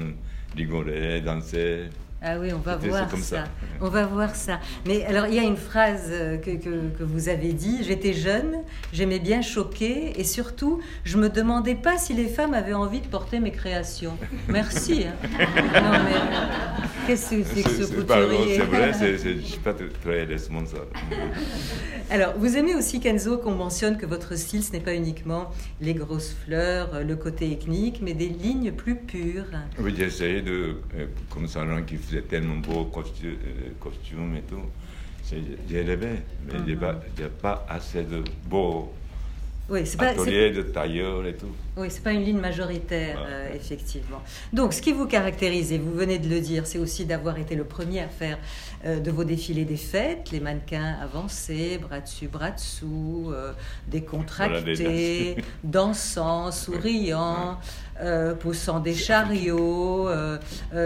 [0.57, 1.89] rigoler, danser.
[2.23, 3.37] Ah oui, on va voir comme ça.
[3.37, 3.43] ça.
[3.81, 4.59] On va voir ça.
[4.85, 7.83] Mais alors, il y a une phrase euh, que, que, que vous avez dit.
[7.83, 8.57] J'étais jeune,
[8.93, 13.07] j'aimais bien choquer, et surtout, je me demandais pas si les femmes avaient envie de
[13.07, 14.17] porter mes créations.
[14.47, 15.05] Merci.
[15.07, 15.13] hein.
[15.81, 18.91] Non mais qu'est-ce que c'est que ce couturier c'est vrai,
[19.23, 20.85] je ne suis pas très, très responsable.
[22.11, 25.93] Alors, vous aimez aussi, Kenzo, qu'on mentionne que votre style, ce n'est pas uniquement les
[25.93, 29.45] grosses fleurs, euh, le côté ethnique, mais des lignes plus pures.
[29.79, 33.37] Oui, essayé de, euh, comme ça, gens qui faisaient tellement beaux costumes,
[33.79, 34.71] costumes et tout.
[35.23, 36.83] J'ai rêvé, mais il n'y Mhm.
[36.83, 39.00] a, pas- pas assez de beaux
[39.69, 41.47] Oui, c'est pas, ateliers de tailleurs et tout.
[41.77, 43.29] oui, c'est pas une ligne majoritaire, Ah.
[43.29, 44.21] euh, effectivement.
[44.51, 47.55] Donc, ce qui vous caractérise, et vous venez de le dire, c'est aussi d'avoir été
[47.55, 48.37] le premier à faire
[48.85, 53.53] euh, de vos défilés des fêtes, les mannequins avancés, bras dessus, bras dessous, euh,
[53.87, 57.57] décontractés, Voilà, dansant, souriant,
[58.39, 60.09] poussant des chariots,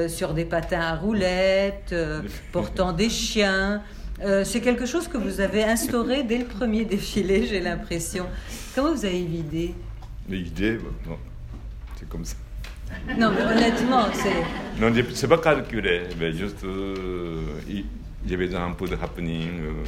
[0.08, 1.96] sur des patins à roulettes,
[2.52, 3.82] portant des chiens.
[4.24, 8.26] Euh, c'est quelque chose que vous avez instauré dès le premier défilé, j'ai l'impression.
[8.74, 9.74] Comment vous avez eu l'idée
[10.30, 11.18] L'idée, bon,
[12.00, 12.36] c'est comme ça.
[13.18, 14.80] Non, mais honnêtement, c'est.
[14.82, 17.86] Non, c'est pas calculé, mais juste, euh, il
[18.24, 19.50] il y avait un peu de happening.
[19.62, 19.84] euh,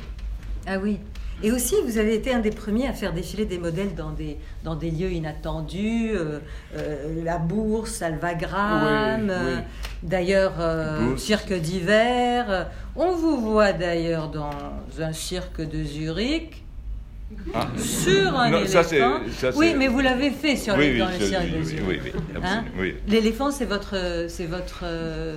[0.68, 1.00] Ah oui.
[1.44, 4.38] Et aussi, vous avez été un des premiers à faire défiler des modèles dans des,
[4.64, 6.40] dans des lieux inattendus, euh,
[6.76, 9.62] euh, la bourse, Salvagram, Oui, oui.
[10.02, 11.22] d'ailleurs, euh, Bourse.
[11.22, 12.68] cirque d'hiver.
[12.96, 14.50] On vous voit d'ailleurs dans
[15.00, 16.64] un cirque de Zurich.
[17.54, 17.68] Ah.
[17.78, 18.82] Sur un Non, éléphant.
[18.84, 21.66] ça, oui, mais vous l'avez fait sur Oui, les, oui, dans le cirque de oui,
[21.66, 22.02] Zurich.
[22.06, 22.96] oui, oui, Hein oui.
[23.08, 24.86] L'éléphant, c'est votre, c'est votre.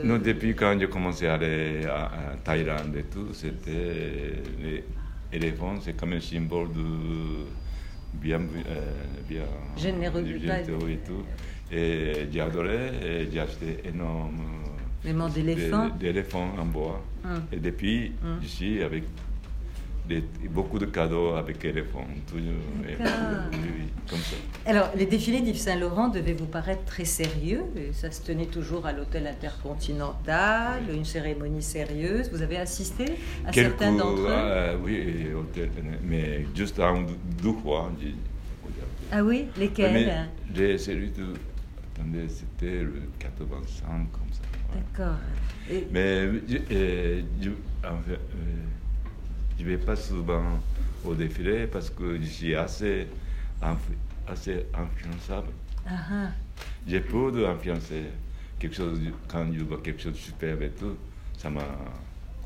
[0.04, 2.10] Non, depuis quand j'ai commencé à aller à
[2.44, 4.40] Thaïlande et tout, c'était
[5.32, 7.46] l'éléphant, c'est comme un symbole de
[8.14, 8.80] bien, euh,
[9.28, 9.44] bien
[9.76, 11.22] Généreux, bientôt et tout.
[11.72, 13.78] Et j'ai adoré et j'ai acheté
[15.28, 15.88] d'éléphant.
[15.98, 17.02] d'éléphants en bois.
[17.24, 17.42] Hum.
[17.52, 18.38] Et depuis, Hum.
[18.48, 19.04] suis avec
[20.10, 22.64] des- beaucoup de cadeaux avec éléphant, toujours.
[22.88, 24.36] et- oui, oui, comme ça.
[24.66, 27.62] Alors, les défilés d'Yves Saint-Laurent devaient vous paraître très sérieux.
[27.92, 32.28] ça se tenait toujours à l'hôtel intercontinental, une cérémonie sérieuse.
[32.32, 33.04] Vous avez assisté
[33.46, 34.28] à Quelques- certains d'entre eux?
[34.30, 35.70] ah, oui, hôtel,
[36.04, 37.04] mais juste un,
[37.42, 37.90] deux fois.
[39.12, 40.28] Ah oui Lesquels?
[40.54, 41.26] J'ai celui de.
[41.94, 44.40] Attendez, c'était le 85, comme ça.
[44.74, 44.80] ouais.
[44.96, 45.18] D'accord.
[45.70, 47.50] Et- Mais je, euh, je,
[47.86, 48.18] en fait, euh,
[49.60, 50.42] je vais pas souvent
[51.04, 53.06] au défilé parce que je suis assez,
[54.26, 55.48] assez influençable.
[55.86, 56.28] Ah.
[56.86, 58.04] J'ai peur d'influencer
[58.58, 60.96] quelque chose, quand je vois quelque chose de super et tout,
[61.36, 61.62] ça m'a...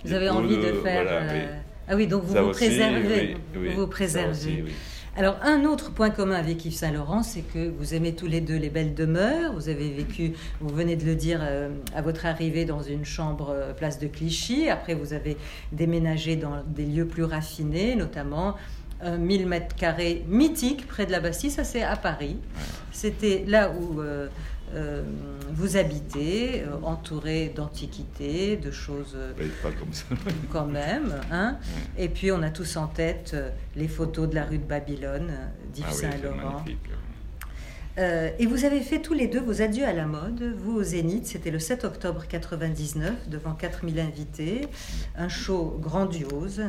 [0.05, 1.03] Vous avez envie de faire.
[1.03, 1.61] voilà, euh, oui.
[1.89, 3.37] Ah oui, donc vous Ça vous aussi, préservez.
[3.55, 4.31] oui, oui, vous vous préservez.
[4.31, 4.73] aussi, oui.
[5.17, 8.57] Alors, un autre point commun avec Yves Saint-Laurent, c'est que vous aimez tous les deux
[8.57, 9.53] les belles demeures.
[9.53, 13.51] Vous avez vécu, vous venez de le dire, euh, à votre arrivée dans une chambre
[13.51, 14.69] euh, place de Clichy.
[14.69, 15.37] Après, vous avez
[15.71, 18.57] déménagé dans des lieux plus raffinés, notamment
[19.01, 21.53] un 1000 mètres carrés mythique près de la Bastille.
[21.53, 22.37] Ça, c'est à Paris.
[22.91, 24.27] C'était là où euh,
[24.73, 25.03] euh,
[25.53, 29.15] vous habitez, euh, entouré d'antiquités, de choses.
[29.17, 30.05] euh, Oui, pas comme ça.
[30.53, 31.15] quand même.
[31.31, 31.59] Hein
[31.99, 33.37] Et puis on a tous en tête
[33.77, 35.33] les photos de la rue de Babylone
[35.73, 36.65] d'Yves Ah Saint-Laurent.
[37.99, 40.83] Euh, et vous avez fait tous les deux vos adieux à la mode, vous au
[40.83, 44.63] Zénith, c'était le 7 octobre 99, devant 4000 invités,
[45.17, 46.63] un show grandiose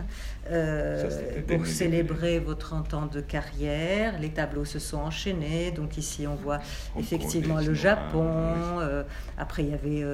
[0.52, 4.20] euh, Ça, pour célébrer vos 30 ans de carrière.
[4.20, 6.60] Les tableaux se sont enchaînés, donc ici on voit
[6.98, 8.84] effectivement le Japon, oui.
[8.84, 9.04] euh,
[9.38, 10.06] après il y avait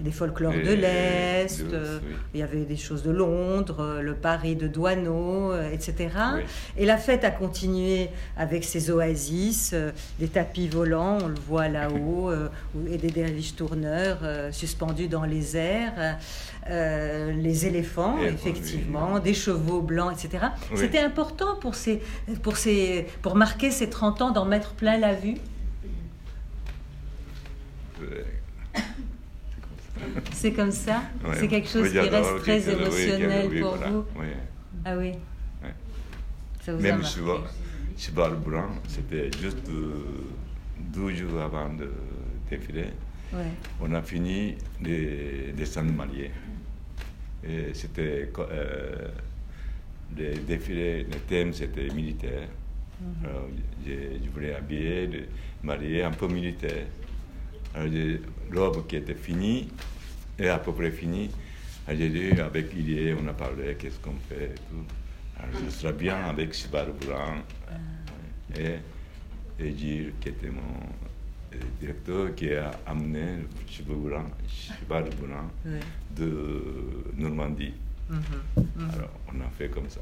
[0.00, 1.78] des folklores de l'Est, oui.
[2.34, 6.10] il y avait des choses de Londres, le Paris de Douaneau, etc.
[6.34, 6.42] Oui.
[6.76, 9.74] Et la fête a continué avec ses oasis,
[10.18, 12.48] des tapis volants, on le voit là-haut, euh,
[12.90, 16.18] et des derviches tourneurs euh, suspendus dans les airs,
[16.68, 19.20] euh, les éléphants, Et, effectivement, oui.
[19.20, 20.46] des chevaux blancs, etc.
[20.72, 20.78] Oui.
[20.78, 22.02] C'était important pour, ces,
[22.42, 25.36] pour, ces, pour marquer ces 30 ans d'en mettre plein la vue.
[30.32, 31.34] C'est comme ça ouais.
[31.38, 34.26] C'est quelque chose qui reste très émotionnel pour voilà, vous oui.
[34.84, 35.12] Ah oui
[35.62, 35.74] Ouais.
[36.64, 37.40] Ça vous a Même marqué cheval,
[37.96, 40.24] cheval blanc, c'était juste euh,
[40.78, 41.90] deux jours avant de
[42.50, 42.86] défiler.
[43.32, 43.50] Ouais.
[43.80, 46.30] On a fini les dessins animaliers.
[47.44, 49.08] Et c'était euh,
[50.16, 52.48] les défilés, le thème c'était militaire.
[53.00, 53.30] Mhm.
[53.86, 55.24] Je voulais habiller, de-
[55.62, 56.86] m'habiller un peu militaire.
[57.74, 59.68] Alors, qui était finie,
[60.38, 61.30] et à peu près finie,
[61.88, 64.84] j'ai dit avec Ilié, on a parlé, qu'est-ce qu'on fait et tout.
[65.38, 67.36] Alors, je serais bien avec Subaru Blanc
[68.58, 68.76] et,
[69.58, 70.60] et Gilles, qui était mon
[71.54, 73.24] euh, directeur, qui a amené
[73.88, 74.24] le Blanc,
[74.88, 75.04] Blanc
[75.66, 75.80] Ouais.
[76.16, 76.62] de
[77.16, 77.72] Normandie.
[78.10, 78.18] Mhm.
[78.56, 78.90] Mhm.
[78.94, 80.00] Alors, on a fait comme ça.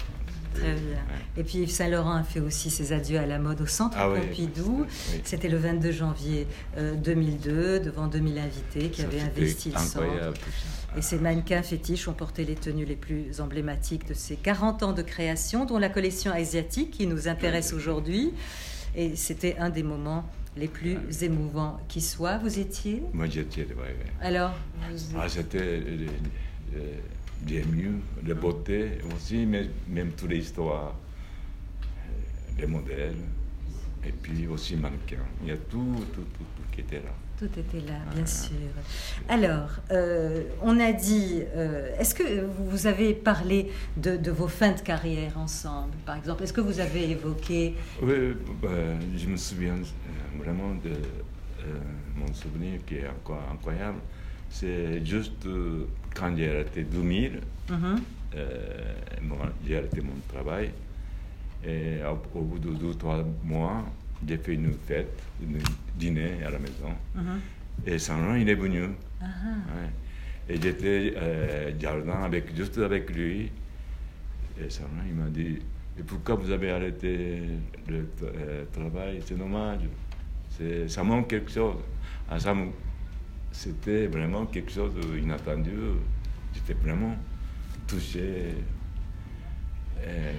[0.55, 0.93] Très bien.
[0.95, 1.41] Ouais.
[1.41, 4.09] Et puis Yves Saint-Laurent a fait aussi ses adieux à la mode au Centre Ah
[4.09, 4.87] Pompidou.
[5.13, 5.21] oui.
[5.25, 6.47] C'était le 22 janvier
[6.79, 10.05] euh, 2002, devant 2000 invités qui Ça, avaient investi le centre.
[10.97, 14.93] Et ces mannequins fétiches ont porté les tenues les plus emblématiques de ces 40 ans
[14.93, 18.33] de création, dont la collection asiatique qui nous intéresse aujourd'hui.
[18.97, 20.25] Et c'était un des moments
[20.57, 22.39] les plus émouvants qui soit.
[22.39, 23.03] Vous étiez?
[23.13, 24.13] Moi, j'étais, ouais, ouais.
[24.23, 24.53] Alors
[24.91, 26.09] vous- Ah, c'était les, les-
[27.47, 30.95] les mieux, la beauté aussi, mais même toutes les histoires,
[31.85, 33.17] euh, les modèles,
[34.05, 35.19] et puis aussi mannequins.
[35.43, 37.13] Il y a tout, tout, tout, tout qui était là.
[37.39, 38.57] Tout était là, bien sûr.
[39.29, 44.73] Alors, euh, on a dit, euh, est-ce que vous avez parlé de, de vos fins
[44.73, 46.43] de carrière ensemble, par exemple?
[46.45, 48.15] Est-ce que vous avez évoqué Oui,
[48.63, 48.69] bah,
[49.15, 51.79] je me souviens euh, vraiment de euh,
[52.17, 53.99] mon souvenir qui est encore incroyable.
[54.49, 55.47] C'est juste
[56.15, 58.01] quand j'ai arrêté 2000, Mhm.
[58.37, 58.95] euh,
[59.25, 60.71] bon, j'ai arrêté mon travail.
[61.67, 63.85] Et au, au bout de deux, trois mois,
[64.27, 65.59] j'ai fait une fête, un
[65.99, 66.93] dîner à la maison.
[67.15, 67.41] Mhm.
[67.87, 68.83] Et Saint-Laurent, il est venu.
[69.21, 69.91] Ouais.
[70.49, 73.51] Et j'étais euh, jardin avec, juste avec lui.
[74.61, 75.59] Et Saint-Laurent, il m'a dit
[75.99, 77.41] Et pourquoi vous avez arrêté
[77.89, 79.21] le euh, travail?
[79.25, 79.81] C'est dommage.
[80.51, 81.77] C'est- Ça manque quelque chose.
[82.31, 82.55] Ah, ça
[83.53, 85.73] C'était vraiment quelque chose d'inattendu.
[86.55, 87.17] J'étais vraiment
[87.87, 88.55] touché.
[89.99, 90.33] Euh,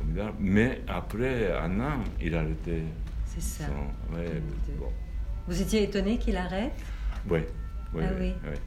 [0.00, 0.36] formidable.
[0.40, 2.82] Mais après un an, il a arrêté.
[3.26, 3.64] C'est ça.
[3.66, 4.74] son- ouais, Deux.
[4.78, 4.88] bon.
[5.46, 6.72] Vous étiez étonné qu'il arrête
[7.28, 7.46] ouais,
[7.94, 8.34] Ah oui.
[8.44, 8.58] ouais.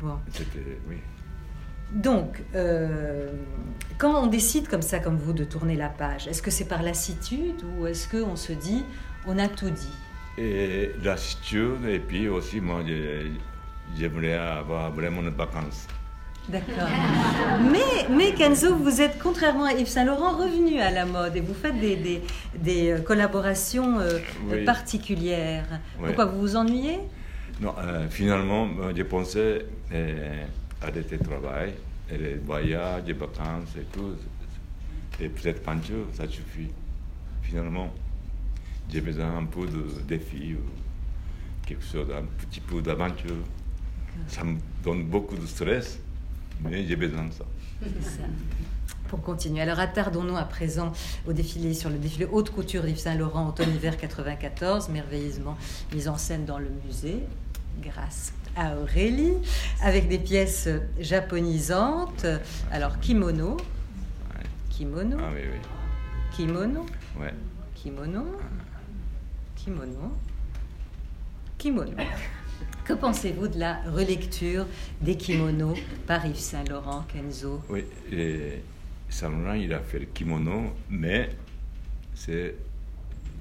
[0.00, 0.16] Bon.
[0.32, 0.96] C'était, oui.
[1.92, 3.30] Donc, euh,
[3.98, 6.82] quand on décide comme ça, comme vous, de tourner la page, est-ce que c'est par
[6.82, 8.84] lassitude ou est-ce qu'on se dit,
[9.26, 9.92] on a tout dit?
[10.38, 12.82] Et lassitude, et puis aussi, moi,
[13.96, 15.86] j'aimerais avoir vraiment des vacances.
[16.48, 16.88] D'accord.
[17.72, 21.40] Mais, mais Kenzo, vous êtes, contrairement à Yves Saint Laurent, revenu à la mode et
[21.40, 22.22] vous faites des, des,
[22.58, 24.18] des euh, collaborations euh,
[24.48, 24.64] Oui.
[24.64, 25.66] particulières.
[25.98, 26.98] Pourquoi vous vous ennuyez?
[27.60, 30.44] Non, euh, finalement, j'ai pensé euh,
[30.80, 31.74] arrêter le travail,
[32.10, 34.14] et les voyages, les vacances et tout.
[35.18, 36.68] Et peut-être peinture, ça suffit.
[37.42, 37.92] Finalement,
[38.88, 43.34] j'ai besoin un peu de défi, ou quelque chose, un petit peu d'aventure.
[44.28, 45.98] Ça me donne beaucoup de stress,
[46.62, 47.44] mais j'ai besoin de ça.
[47.82, 48.22] C'est ça.
[49.08, 49.60] Pour continuer.
[49.60, 50.92] Alors attardons-nous à présent
[51.28, 55.56] au défilé sur le défilé haute couture d'Yves Saint Laurent automne-hiver 94, merveilleusement
[55.94, 57.20] mise en scène dans le musée,
[57.80, 59.34] grâce à Aurélie,
[59.82, 62.26] avec des pièces japonisantes.
[62.72, 64.42] Alors kimono, Ouais.
[64.70, 65.58] kimono, Ah oui, oui.
[66.32, 66.84] kimono,
[67.20, 67.32] Ouais.
[67.76, 68.24] kimono,
[69.54, 70.12] kimono,
[71.58, 71.92] kimono.
[72.84, 74.66] Que pensez-vous de la relecture
[75.00, 75.76] des kimonos
[76.06, 77.60] par Yves Saint Laurent, Kenzo?
[77.68, 77.84] Oui,
[79.08, 81.30] Saint-Laurent, il a fait le kimono, mais
[82.14, 82.54] c'est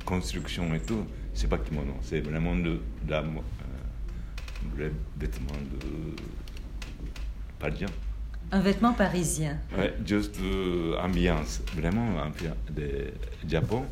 [0.04, 1.06] construction et tout.
[1.34, 6.16] C'est pas kimono, c'est vraiment de, de euh, vrai vêtement de
[7.60, 7.88] parisien.
[8.52, 9.58] Un vêtement parisien.
[9.78, 13.12] Ouais, juste euh, ambiance, vraiment ambiance de
[13.50, 13.84] Japon,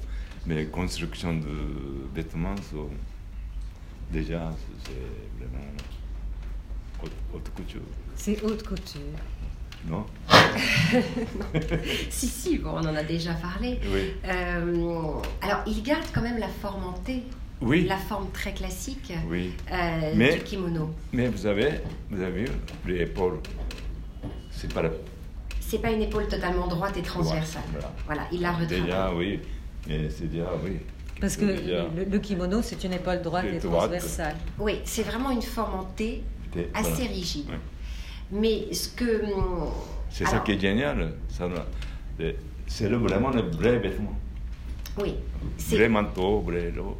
[0.45, 1.47] mais construction de
[2.15, 2.89] vêtements, sont-
[4.13, 4.51] déjà,
[4.85, 5.65] c'est vraiment
[7.03, 7.81] haute, haute couture,
[8.15, 9.01] C'est haute couture.
[9.87, 10.05] non?
[12.09, 13.79] Si, si, bon, on en a déjà parlé.
[13.91, 14.13] Oui.
[14.25, 17.23] Euh, alors, il garde quand même la forme en T,
[17.61, 19.51] Oui, la forme très classique oui.
[19.71, 20.93] euh, Mais- du kimono.
[21.11, 21.71] Mais vous avez,
[22.09, 22.51] vous avez vu
[22.87, 23.39] les épaules,
[24.51, 24.89] c'est pas la
[25.59, 27.63] C'est pas une épaule totalement droite et transversale.
[27.71, 27.91] Voilà.
[28.05, 28.81] Voilà, il la retravaille.
[28.83, 29.39] Déjà, oui,
[29.87, 30.77] c'est déjà, oui.
[31.21, 34.35] Parce que le, le kimono, c'est une épaule droite et transversale.
[34.59, 36.23] Oui, c'est vraiment une forme en T
[36.73, 37.05] assez voilà.
[37.07, 37.45] rigide.
[38.31, 39.23] Mais ce que.
[39.33, 39.69] hum,
[40.09, 41.13] C'est ça qui est génial.
[42.67, 44.17] C'est le- vraiment le vrai vêtement.
[44.97, 45.15] Oui,
[45.69, 46.97] Vrai manteau, vrai lot.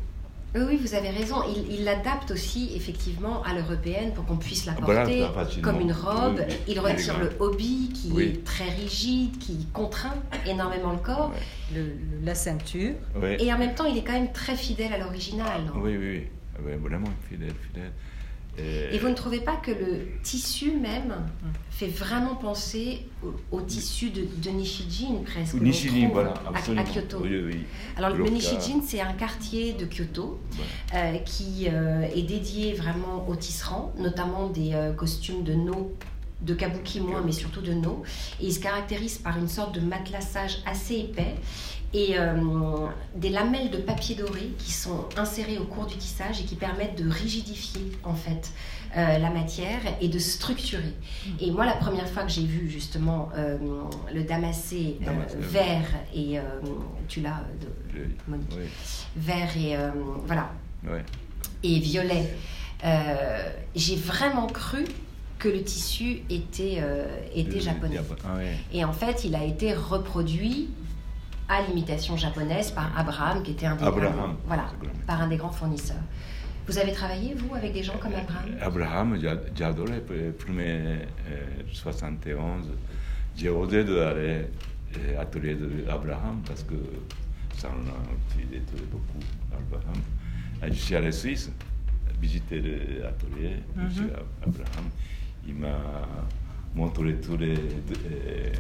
[0.56, 1.38] Oui, vous avez raison.
[1.70, 5.72] Il l'adapte aussi effectivement à l'européenne pour qu'on puisse la Ah, voilà, porter ça, facilement.
[5.72, 6.44] comme une robe.
[6.48, 6.56] Oui.
[6.68, 8.24] Il retire le hobby qui Oui.
[8.26, 10.14] est très rigide, qui contraint
[10.46, 11.32] énormément le corps.
[11.32, 11.76] Ouais.
[11.76, 12.94] Le- le- la ceinture.
[13.40, 15.62] Et en même temps, il est quand même très fidèle à l'original.
[15.76, 16.28] Oui, oui,
[16.64, 16.74] oui.
[16.80, 17.92] Vraiment fidèle, fidèle.
[18.58, 21.16] Et, Et vous ne trouvez pas que le tissu même
[21.72, 26.84] fait vraiment penser au, au tissu de, de Nishijin presque Nishijin, voilà, à- absolument.
[26.84, 27.18] à, Kyoto?
[27.24, 27.60] Oui, oui.
[27.98, 28.24] Alors le.
[28.30, 31.06] Nishijin, c'est un quartier de Kyoto Voilà.
[31.16, 35.92] euh, qui euh, est dédié vraiment aux tisserands, notamment des euh, costumes de no,
[36.42, 38.04] de kabuki moins, mais surtout de no.
[38.40, 41.36] Et il se caractérise par une sorte de matelassage assez épais
[41.94, 46.44] et euh, des lamelles de papier doré qui sont insérées au cours du tissage et
[46.44, 48.52] qui permettent de rigidifier en fait
[48.98, 50.94] euh, la matière et de structurer.
[51.40, 53.58] Et moi, la première fois que j'ai vu justement euh,
[54.14, 54.98] le damassé
[55.40, 56.40] vert et
[57.08, 57.42] tu l'as
[58.28, 58.48] Monique.
[58.58, 58.64] Oui,
[59.16, 59.76] vert et
[60.26, 60.52] voilà
[61.64, 62.34] et violet,
[63.76, 64.84] j'ai vraiment cru
[65.40, 66.82] que le tissu était,
[67.36, 67.96] était japonais.
[67.98, 68.38] Japon- Ah.
[68.74, 70.70] Et en fait, il a été reproduit
[71.50, 74.66] à l'imitation japonaise par Abraham, qui était un des Abraham, voilà,
[75.06, 75.98] par un des grands fournisseurs.
[76.66, 78.14] Vous avez travaillé, vous, avec des gens comme
[78.62, 80.80] Euh, Abraham Abraham, le premier
[81.30, 82.70] euh, 71.
[83.36, 84.46] J'ai osé d'aller
[84.96, 86.76] à l'atelier d'Abraham parce que
[87.58, 89.20] ça on a utilisé beaucoup
[89.52, 90.02] Abraham.
[90.66, 91.52] Je suis allé en Suisse,
[92.22, 94.86] visiter l'atelier monsieur Abraham.
[95.46, 95.78] Il m'a
[96.76, 98.54] montré tous les, euh,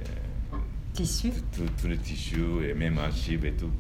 [0.93, 1.31] Tissu.
[1.55, 2.39] tous- les tissus
[2.69, 3.71] et même archives et tout.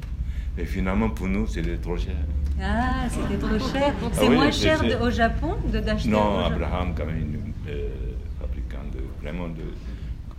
[0.57, 2.15] Et finalement, pour nous, c'était trop cher.
[2.61, 3.93] Ah, c'était trop cher.
[4.13, 6.39] C'est Ah oui, moins cher de- au Japon de d'acheter Non.
[6.39, 7.35] Abraham, quand même,
[7.67, 7.89] euh,
[8.39, 9.63] fabricant de, vraiment de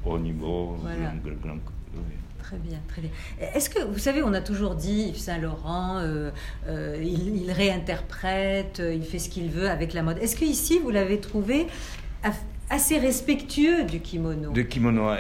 [0.04, 0.76] haut niveau.
[0.80, 1.12] Voilà.
[1.24, 2.00] oui.
[2.38, 3.10] Très bien, très bien.
[3.54, 6.30] Est-ce que, vous savez, on a toujours dit Yves Saint-Laurent, euh,
[6.68, 10.18] euh, il, il réinterprète, euh, il fait ce qu'il veut avec la mode.
[10.18, 11.66] Est-ce que ici vous l'avez trouvé
[12.70, 15.18] assez respectueux du kimono Le kimono a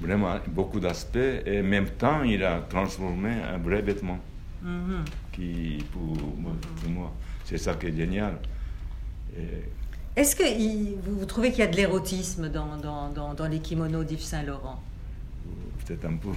[0.00, 4.18] vraiment beaucoup d'aspects et en même temps, il a transformé un vrai vêtement
[4.62, 5.04] Mhm.
[5.32, 7.12] qui, pour, pour moi,
[7.44, 8.34] c'est ça qui est génial.
[10.16, 13.60] Est-ce que il- vous, trouvez qu'il y a de l'érotisme dans, dans, dans, dans les
[13.60, 14.82] kimonos d'Yves Saint-Laurent
[15.86, 16.28] peut-être un peu.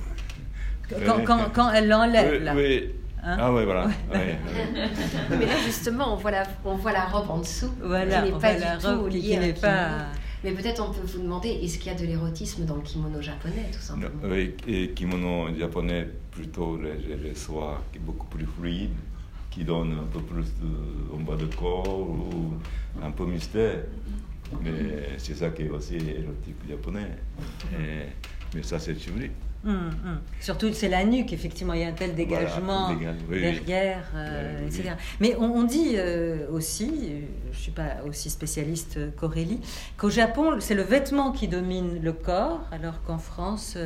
[1.05, 2.53] quand, quand, quand elle l'enlève, Oui, là.
[2.55, 2.89] oui.
[3.23, 3.85] Hein ah oui, voilà.
[3.85, 3.93] Ouais.
[4.13, 4.37] Ouais.
[5.29, 8.35] Mais là, justement, on voit la, on voit la robe en dessous, Voilà, qui n'est
[8.35, 10.03] on pas du tout liée à pas- kimono.
[10.43, 13.21] Mais peut-être on peut vous demander, est-ce qu'il y a de l'érotisme dans le kimono
[13.21, 18.25] japonais, tout Non, simplement oui, et kimono japonais, plutôt le, le soie qui est beaucoup
[18.25, 18.89] plus fluide,
[19.51, 22.53] qui donne un peu plus de, en bas de corps ou
[23.03, 23.83] un peu mystère.
[24.63, 27.07] Mais c'est ça qui est aussi érotique japonais.
[27.79, 28.07] Et-
[28.55, 29.31] mais ça, c'est sublime.
[29.63, 30.19] Hum, hum.
[30.39, 34.55] Surtout, c'est la nuque, effectivement, il y a un tel dégagement Voilà, oui, derrière, euh,
[34.57, 34.79] Oui, oui.
[34.79, 34.95] etc.
[35.19, 37.19] Mais on, on dit euh, aussi, euh,
[37.51, 39.59] je ne suis pas aussi spécialiste qu'Aurélie,
[39.97, 43.77] qu'au Japon, c'est le vêtement qui domine le corps, alors qu'en France,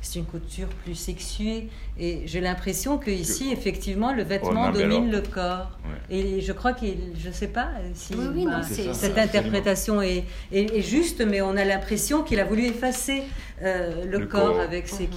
[0.00, 1.68] c'est une couture plus sexuée.
[1.98, 5.78] Et j'ai l'impression qu'ici, effectivement, le vêtement a domine le corps.
[5.84, 6.16] Ouais.
[6.16, 10.00] Et je crois qu'il, je ne sais pas si Oui, oui, non, bah, cette interprétation
[10.00, 13.22] est, est- est juste, mais on a l'impression qu'il a voulu effacer
[13.62, 14.60] euh, le, Le corps, corps.
[14.60, 15.10] avec ses Mhm.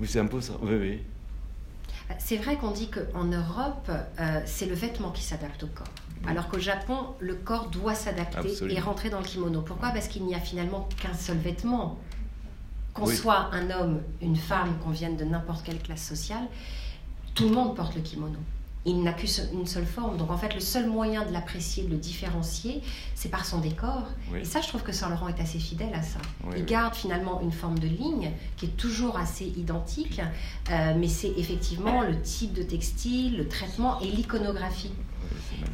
[0.00, 0.54] Oui, c'est un peu ça.
[0.62, 1.02] Oui, oui.
[2.18, 3.90] C'est vrai qu'on dit qu'en Europe,
[4.20, 5.86] euh, c'est le vêtement qui s'adapte au corps.
[6.26, 9.60] Alors qu'au Japon, le corps doit s'adapter et rentrer dans le kimono.
[9.62, 9.90] Pourquoi?
[9.90, 11.98] Parce qu'il n'y a finalement qu'un seul vêtement.
[12.94, 13.16] Qu'on Oui.
[13.16, 16.44] soit un homme, une femme, qu'on vienne de n'importe quelle classe sociale,
[17.34, 18.38] tout le monde porte le kimono.
[18.86, 20.18] Il n'a qu'une seule forme.
[20.18, 22.82] Donc en fait, le seul moyen de l'apprécier, de le différencier,
[23.14, 24.02] c'est par son décor.
[24.30, 24.40] Oui.
[24.42, 26.18] Et ça, je trouve que Saint Laurent est assez fidèle à ça.
[26.44, 26.66] Oui, Il oui.
[26.66, 30.20] garde finalement une forme de ligne qui est toujours assez identique,
[30.70, 34.92] euh, mais c'est effectivement le type de textile, le traitement et l'iconographie.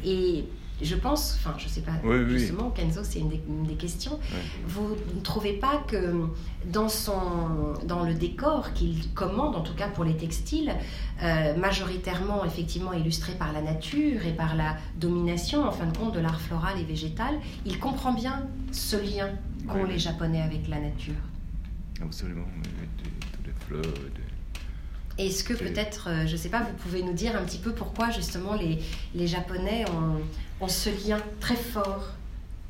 [0.05, 0.45] Et
[0.83, 2.37] je pense, enfin, je sais pas, Oui, oui.
[2.39, 4.19] justement, Kenzo, c'est une, des- une des questions.
[4.65, 6.25] Vous ne trouvez pas que
[6.65, 10.73] dans, son, dans le décor qu'il commande, en tout cas pour les textiles,
[11.23, 16.13] euh, majoritairement effectivement illustré par la nature et par la domination, en fin de compte,
[16.13, 19.29] de l'art floral et végétal, il comprend bien ce lien
[19.67, 21.13] qu'ont les Japonais avec la nature.
[22.01, 22.45] Absolument.
[22.97, 23.81] Toutes les fleurs.
[23.81, 27.59] de- Est-ce que peut-être, euh, je ne sais pas, vous pouvez nous dire un petit
[27.59, 28.79] peu pourquoi justement les,
[29.13, 30.19] les Japonais ont,
[30.61, 32.07] ont ce lien très fort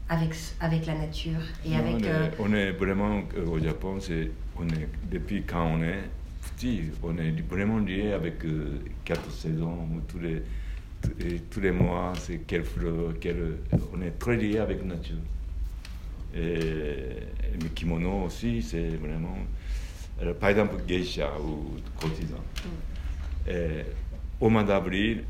[0.10, 1.96] avec, avec la nature et Non, avec...
[1.96, 5.84] on, est, euh, on est vraiment euh, au Japon, c'est on est depuis quand on
[5.84, 6.00] est
[6.42, 10.42] petit, on est vraiment lié avec euh, quatre saisons ou tous les
[11.50, 13.58] tous- les mois, c'est quelle fleur, quelle,
[13.94, 15.16] on est très lié avec la nature.
[16.36, 17.16] Et
[17.60, 19.36] le kimono aussi, c'est vraiment,
[20.22, 22.38] alors, par exemple, geisha ou courtisan.
[23.48, 23.84] Et
[24.40, 25.24] au mois d'avril,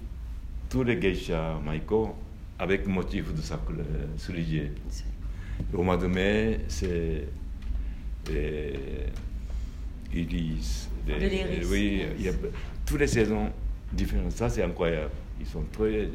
[0.70, 2.16] tous les geishas maïko
[2.62, 3.74] avec motif de sacre
[4.18, 4.72] cerisier.
[5.74, 7.28] Au mois de mai, c'est
[8.26, 8.80] des-
[10.14, 11.68] De l'iris.
[11.72, 12.34] Oui, il y a
[12.86, 13.52] toutes les saisons
[13.92, 14.32] différentes.
[14.34, 15.10] Ça, c'est incroyable.
[15.40, 16.10] Ils sont très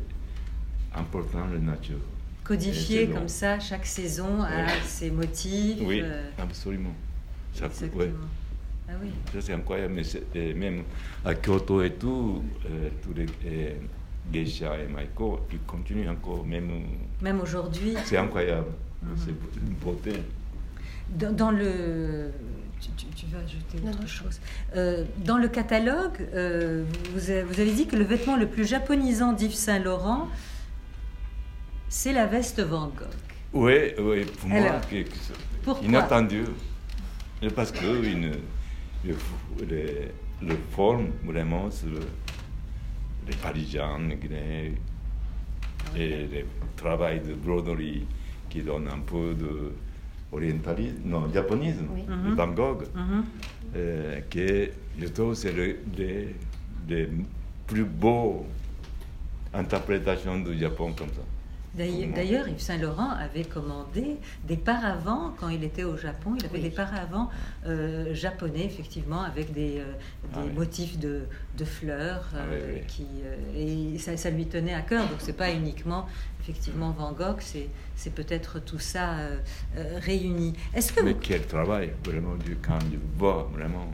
[0.95, 1.99] importants, la nature.
[2.45, 4.71] Codifié comme ça, chaque saison a Oui.
[4.85, 5.79] ses motifs.
[5.83, 6.95] Oui, euh, absolument.
[7.53, 7.67] Ça,
[7.97, 8.13] ouais.
[8.89, 9.09] Ah oui.
[9.33, 9.95] Ça, c'est incroyable.
[9.95, 10.03] Mais
[10.41, 10.85] et même
[11.25, 13.73] à Kyoto et tout, euh, tous les euh,
[14.33, 16.71] geishas et maïko, ils continuent encore, même.
[17.23, 18.69] Même aujourd'hui, C'est incroyable.
[19.03, 19.17] Mhm.
[19.17, 20.13] C'est une beauté.
[21.11, 22.31] dans, dans le.
[22.81, 24.39] Tu, tu- tu vas ajouter Non, autre non, chose?
[24.77, 28.67] Euh, dans le catalogue, euh, vous, avez, vous avez dit que le vêtement le plus
[28.69, 30.29] japonisant d'Yves Saint Laurent,
[31.89, 33.07] c'est la veste Van Gogh.
[33.53, 35.87] Oui, oui, pour moi, Alors, que- que c'est pourquoi?
[35.87, 36.45] inattendu.
[37.55, 38.33] Parce que une,
[39.05, 39.15] le,
[39.69, 40.09] le,
[40.43, 42.01] le forme vraiment le-
[43.27, 44.73] les Parisiens, les Guinéens,
[45.97, 46.45] et le
[46.77, 48.07] travail de broderie
[48.49, 49.73] qui donne un peu de
[50.33, 52.03] orientalisme, non, japonisme, Oui.
[52.03, 52.35] de Mhm.
[52.35, 53.25] Van Gogh, Mhm.
[53.77, 56.35] euh, que je trouve c'est le, les,
[56.89, 57.09] les
[57.67, 58.47] plus beaux
[59.55, 61.23] interprétations du Japon comme ça.
[61.77, 64.17] D'ailleurs, Yves Saint Laurent avait commandé
[64.47, 66.35] des paravents quand il était au Japon.
[66.39, 66.63] Il avait Oui.
[66.63, 67.29] des paravents
[67.67, 69.85] euh, japonais, effectivement, avec des, euh,
[70.33, 70.53] des Ah oui.
[70.55, 71.23] motifs de,
[71.59, 72.25] de fleurs.
[72.35, 72.81] Ah euh, oui.
[72.89, 73.07] Qui,
[73.55, 75.03] et ça, ça lui tenait à cœur.
[75.09, 76.07] Donc, c'est pas uniquement,
[76.41, 77.69] effectivement, Van Gogh, c'est,
[78.15, 79.17] peut-être tout ça
[79.99, 80.55] réuni.
[80.75, 83.93] Est-ce que Mais vous- quel travail, vraiment, du, quand je vois, vraiment.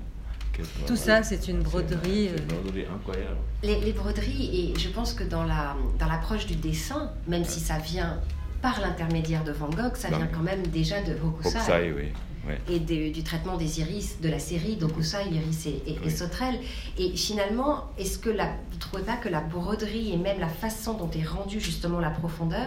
[0.86, 2.60] Tout ça, c'est une broderie, C'est une euh.
[2.62, 3.36] broderie incroyable.
[3.62, 7.60] Les, les broderies, et je pense que dans la dans l'approche du dessin, même si
[7.60, 8.20] ça vient
[8.60, 11.58] par l'intermédiaire de Van Gogh, ça vient quand même déjà de Hokusai.
[11.58, 12.54] Hokusai, oui.
[12.68, 16.10] et de- du traitement des iris de la série d'Okusai, Iris et, et, et Oui.
[16.10, 16.58] Sauterelle.
[16.98, 20.48] Et finalement, est-ce que la, vous ne trouvez pas que la broderie et même la
[20.48, 22.66] façon dont est rendue justement la profondeur,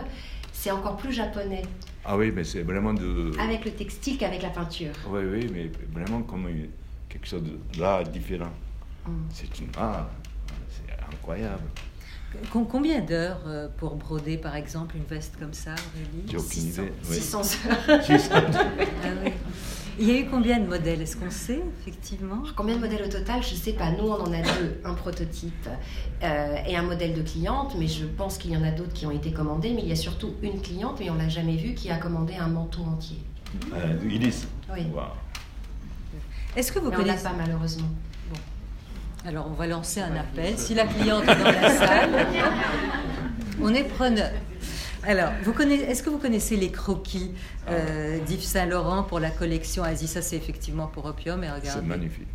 [0.53, 1.63] c'est encore plus japonais?
[2.05, 3.31] Ah oui, mais c'est vraiment de.
[3.39, 6.69] avec le textile qu'avec la peinture Oui, oui, mais vraiment comme une-
[7.15, 8.51] quelque chose de là différent.
[9.07, 9.11] Mm.
[9.31, 10.09] C'est une art.
[10.69, 11.63] C'est incroyable.
[12.51, 16.25] Com- Combien d'heures euh, pour broder, par exemple, une veste comme ça, Aurélie?
[16.29, 16.91] J'ai aucune 600, idée.
[17.09, 17.15] oui.
[17.15, 17.99] 600 heures.
[19.03, 19.31] Ah oui.
[19.97, 21.01] Il y a eu combien de modèles?
[21.01, 22.43] Est-ce qu'on sait, effectivement?
[22.57, 23.41] Combien de modèles au total?
[23.41, 23.91] Je ne sais pas.
[23.91, 24.81] Nous, on en a deux.
[24.83, 25.69] Un prototype
[26.21, 27.75] euh, et un modèle de cliente.
[27.79, 29.71] Mais je pense qu'il y en a d'autres qui ont été commandés.
[29.73, 31.95] Mais il y a surtout une cliente, mais on ne l'a jamais vue, qui a
[31.97, 33.19] commandé un manteau entier.
[33.73, 34.45] Euh, Iris.
[34.73, 34.81] Oui.
[34.93, 35.05] Waouh.
[36.55, 37.89] Est-ce que vous Mais on n'a connaissez pas, malheureusement.
[39.27, 40.57] Alors, on va lancer un appel.
[40.57, 42.27] Si la cliente est dans la salle,
[43.61, 44.29] on est preneur.
[45.03, 47.31] Alors, vous connaissez, est-ce que vous connaissez les croquis
[47.69, 48.25] euh, Ah.
[48.25, 50.07] d'Yves Saint-Laurent pour la collection Asie?
[50.07, 51.43] Ça, c'est effectivement pour Opium.
[51.43, 51.69] Et regardez.
[51.69, 52.27] C'est magnifique.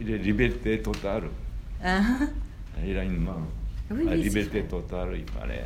[0.00, 1.24] Il est liberté totale.
[1.82, 2.02] Hein?
[2.86, 3.36] Il a une main.
[3.90, 5.64] Oui, la liberté totale, il fallait.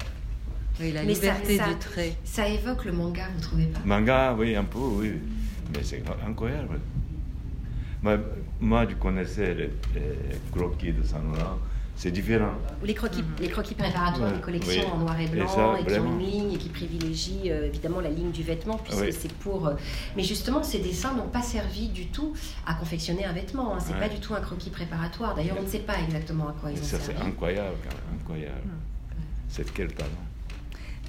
[0.81, 2.13] Oui, la Mais liberté ça- du trait.
[2.25, 3.81] Ça évoque le manga, vous trouvez pas?
[3.85, 5.13] Manga, oui, un peu, oui.
[5.75, 6.79] Mais c'est incroyable.
[8.03, 8.17] Moi,
[8.61, 11.59] moi, je connaissais les, les croquis de Saint-Laurent.
[11.97, 12.53] C'est différent.
[12.85, 14.93] Les croquis, les croquis préparatoires Ouais, des collections oui.
[14.93, 17.67] en noir et Et blanc ça, et, qui ont une ligne et qui privilégient euh,
[17.67, 19.13] évidemment la ligne du vêtement puisque Oui.
[19.13, 19.67] c'est pour.
[19.67, 19.75] euh,
[20.17, 22.35] Mais justement, ces dessins n'ont pas servi du tout
[22.67, 23.75] à confectionner un vêtement.
[23.75, 23.79] hein.
[23.81, 23.99] C'est Ouais.
[23.99, 25.35] pas du tout un croquis préparatoire.
[25.35, 27.27] D'ailleurs, on ne sait pas exactement à quoi ils ont Ça, c'est servi.
[27.31, 28.69] incroyable, quand même, incroyable.
[29.49, 30.11] C'est quel talent.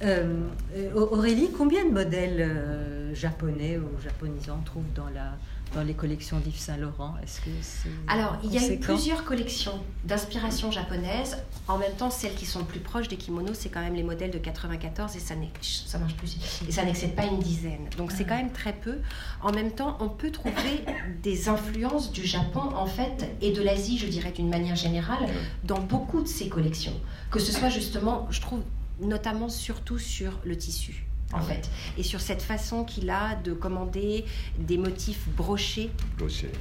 [0.02, 0.40] Euh,
[0.74, 5.36] euh, Aurélie, combien de modèles euh, japonais ou japonisants on trouve dans, la,
[5.74, 9.78] dans les collections d'Yves Saint-Laurent Est-ce que c'est Alors, il y a eu plusieurs collections
[10.04, 11.38] d'inspiration japonaise.
[11.68, 14.02] En même temps, celles qui sont le plus proches des kimonos, c'est quand même les
[14.02, 16.38] modèles de 94 et ça, ça marche plus.
[16.68, 17.88] Et ça n'excède pas une dizaine.
[17.96, 18.98] Donc, c'est quand même très peu.
[19.42, 20.84] En même temps, on peut trouver
[21.22, 25.28] des influences du Japon, en fait, et de l'Asie, je dirais d'une manière générale,
[25.64, 26.98] dans beaucoup de ces collections.
[27.30, 28.62] Que ce soit justement, je trouve,
[29.00, 31.09] notamment surtout sur le tissu.
[31.32, 34.24] En Ah fait, et sur cette façon qu'il a de commander
[34.58, 35.90] des motifs brochés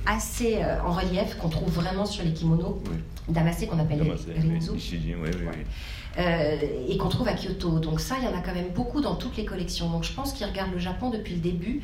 [0.05, 2.97] assez euh, en relief qu'on trouve vraiment sur les kimonos Oui.
[3.33, 5.15] damassés qu'on appelle Damasé, les rinzu oui,
[6.17, 6.57] euh,
[6.87, 7.79] et qu'on trouve à Kyoto.
[7.79, 9.89] Donc ça, il y en a quand même beaucoup dans toutes les collections.
[9.89, 11.81] Donc je pense qu'ils regardent le Japon depuis le début,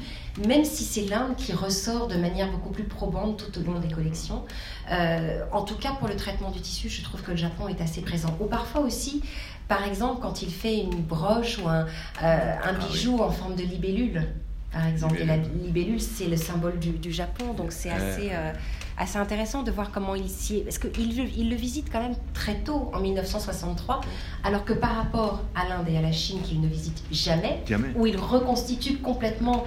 [0.48, 3.88] même si c'est l'Inde qui ressort de manière beaucoup plus probante tout au long des
[3.92, 4.44] collections.
[4.92, 7.82] Euh, en tout cas, pour le traitement du tissu, je trouve que le Japon est
[7.82, 8.36] assez présent.
[8.40, 9.22] Ou parfois aussi,
[9.68, 11.86] par exemple, quand il fait une broche ou un, euh,
[12.22, 14.24] un Ah bijou en forme de libellule.
[14.72, 16.02] Par exemple, et la Libellule.
[16.02, 18.52] c'est le symbole du, du Japon, donc c'est assez, euh,
[18.98, 20.62] assez intéressant de voir comment il s'y est.
[20.62, 24.02] Parce qu'il le- il le visite quand même très tôt, en 1963,
[24.44, 27.88] alors que par rapport à l'Inde et à la Chine, qu'il ne visite jamais, Jamais.
[27.96, 29.64] où il reconstitue complètement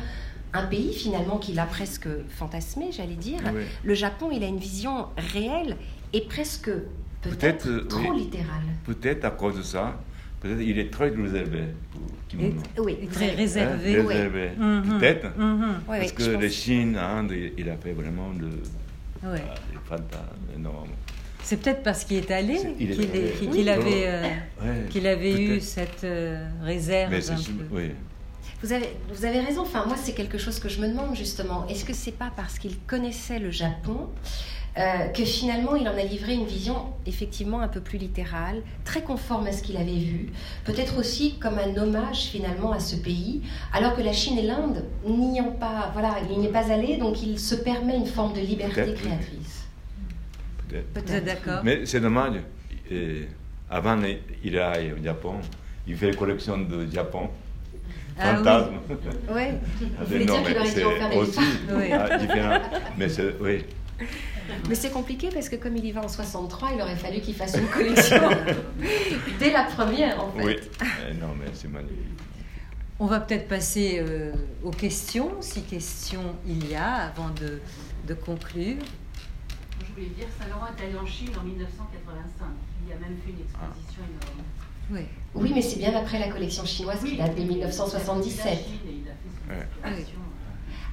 [0.52, 3.62] un pays finalement qu'il a presque fantasmé, j'allais dire, Oui.
[3.84, 5.76] le Japon, il a une vision réelle
[6.12, 6.70] et presque
[7.22, 8.20] peut-être Peut-être, euh, trop oui.
[8.20, 8.62] littérale.
[8.84, 9.98] Peut-être à cause de ça,
[10.40, 12.02] peut-être il est très réservé pour.
[12.84, 13.96] Oui, très réservé.
[13.96, 14.14] Hein, oui.
[14.14, 14.50] réservé.
[14.58, 14.98] Mhm.
[14.98, 15.38] Peut-être.
[15.38, 15.80] Mhm.
[15.88, 18.46] Ouais, Parce que les Chine, l'Inde, il- a fait vraiment le,
[19.28, 19.42] Ouais.
[19.50, 20.90] ah, des fantas énormes.
[21.42, 22.90] C'est peut-être parce qu'il est allé qu'il
[23.50, 23.68] Oui.
[23.70, 24.22] avait, euh,
[24.62, 27.10] Ouais, qu'il avait eu cette euh, réserve.
[27.10, 27.42] Mais un peu.
[27.72, 27.90] oui.
[28.62, 29.62] Vous avez, vous avez raison.
[29.62, 31.66] Enfin, moi, c'est quelque chose que je me demande justement.
[31.68, 34.08] Est-ce que c'est pas parce qu'il connaissait le Japon
[34.78, 36.76] euh, que finalement il en a livré une vision
[37.06, 40.28] effectivement un peu plus littérale, très conforme à ce qu'il avait vu,
[40.64, 44.84] peut-être aussi comme un hommage finalement à ce pays, alors que la Chine et l'Inde
[45.06, 48.32] n'y ont pas, voilà, il n'y est pas allé, donc il se permet une forme
[48.34, 49.08] de liberté Peut-être, oui.
[49.08, 49.66] créatrice.
[50.68, 50.84] peut-être.
[50.94, 51.24] Vous êtes Peut-être.
[51.24, 52.34] d'accord Mais c'est dommage.
[53.70, 53.98] avant,
[54.44, 55.34] il aille au Japon.
[55.86, 57.28] Il fait collection de Japon.
[58.20, 58.72] Ah Fantasme.
[59.32, 59.54] Ouais.
[59.80, 61.38] Ah, Vous voulez dire qu'il mais aurait dû c'est en faire des aussi
[61.70, 61.92] Oui.
[61.92, 62.58] ah, différent.
[62.98, 63.64] Mais c'est, oui.
[64.68, 67.34] Mais c'est compliqué parce que comme il y va en 63, il aurait fallu qu'il
[67.34, 68.28] fasse une collection
[69.38, 70.44] dès la première en fait.
[70.44, 70.56] Oui.
[70.82, 71.96] Euh, non, mais c'est magnifique.
[73.00, 74.32] On va peut-être passer euh,
[74.64, 77.60] aux questions, si questions il y a, avant de,
[78.06, 78.76] de conclure.
[79.80, 82.46] Je voulais dire, Saint-Laurent est allé en Chine en 1985.
[82.86, 84.42] Il a même fait une exposition énorme.
[84.90, 85.00] Oui.
[85.34, 88.42] Oui, mais c'est bien après la collection chinoise qui date de Il a 1977.
[88.42, 90.27] fait la Chine et il a fait son.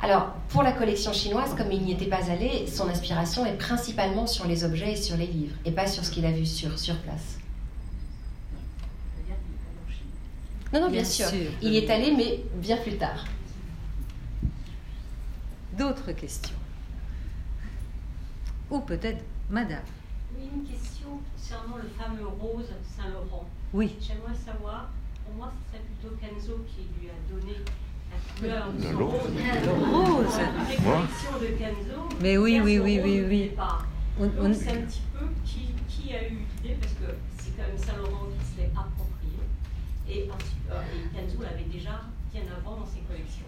[0.06, 4.28] Alors, pour la collection chinoise, comme il n'y était pas allé, son inspiration est principalement
[4.28, 6.78] sur les objets et sur les livres, et pas sur ce qu'il a vu sur,
[6.78, 7.40] sur place.
[9.16, 10.06] C'est-à-dire qu'il est allé en Chine.
[10.74, 11.28] Non, non, Bien bien, sûr.
[11.28, 11.52] sûr.
[11.64, 13.26] Il y est allé, mais bien plus tard.
[15.76, 16.56] D'autres questions?
[18.70, 19.82] Ou peut-être Madame.
[20.38, 23.46] Oui, une question concernant le fameux rose Saint-Laurent.
[23.74, 23.96] Oui.
[24.00, 24.90] J'aimerais savoir,
[25.26, 27.56] pour moi, c'est plutôt Kenzo qui lui a donné
[28.42, 28.98] de Le son
[29.92, 30.40] rose.
[30.84, 32.10] Moi collections de Kenzo.
[32.22, 33.52] Mais oui, oui, oui, oui, oui.
[34.20, 37.52] On- on- Donc c'est un petit peu qui, qui a eu l'idée, parce que c'est
[37.58, 39.40] quand même Saint-Laurent qui se l'est approprié.
[40.08, 40.30] Et,
[40.72, 42.02] euh, et Kenzo l'avait déjà
[42.34, 43.46] bien avant dans ses collections.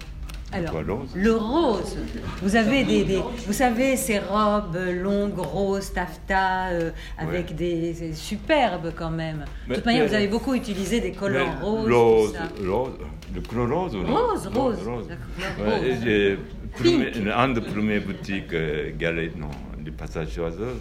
[0.54, 1.98] Alors, le rose rose.
[2.42, 7.54] Vous avez des, des- vous savez ces robes longues, roses, taffetas, euh, avec Ouais.
[7.54, 9.44] des c'est superbes quand même.
[9.68, 11.92] De toute manière, mais- vous avez beaucoup utilisé des Mais roses.
[11.92, 12.34] Rose,
[12.66, 12.92] rose,
[13.36, 14.78] le couleur rose Rose, rose.
[14.88, 15.08] rose.
[15.36, 15.98] Couleur Ouais, rose.
[16.04, 16.40] j'ai
[16.76, 18.92] premier- un des premières boutiques euh,
[19.38, 20.76] non, du passage choiseur,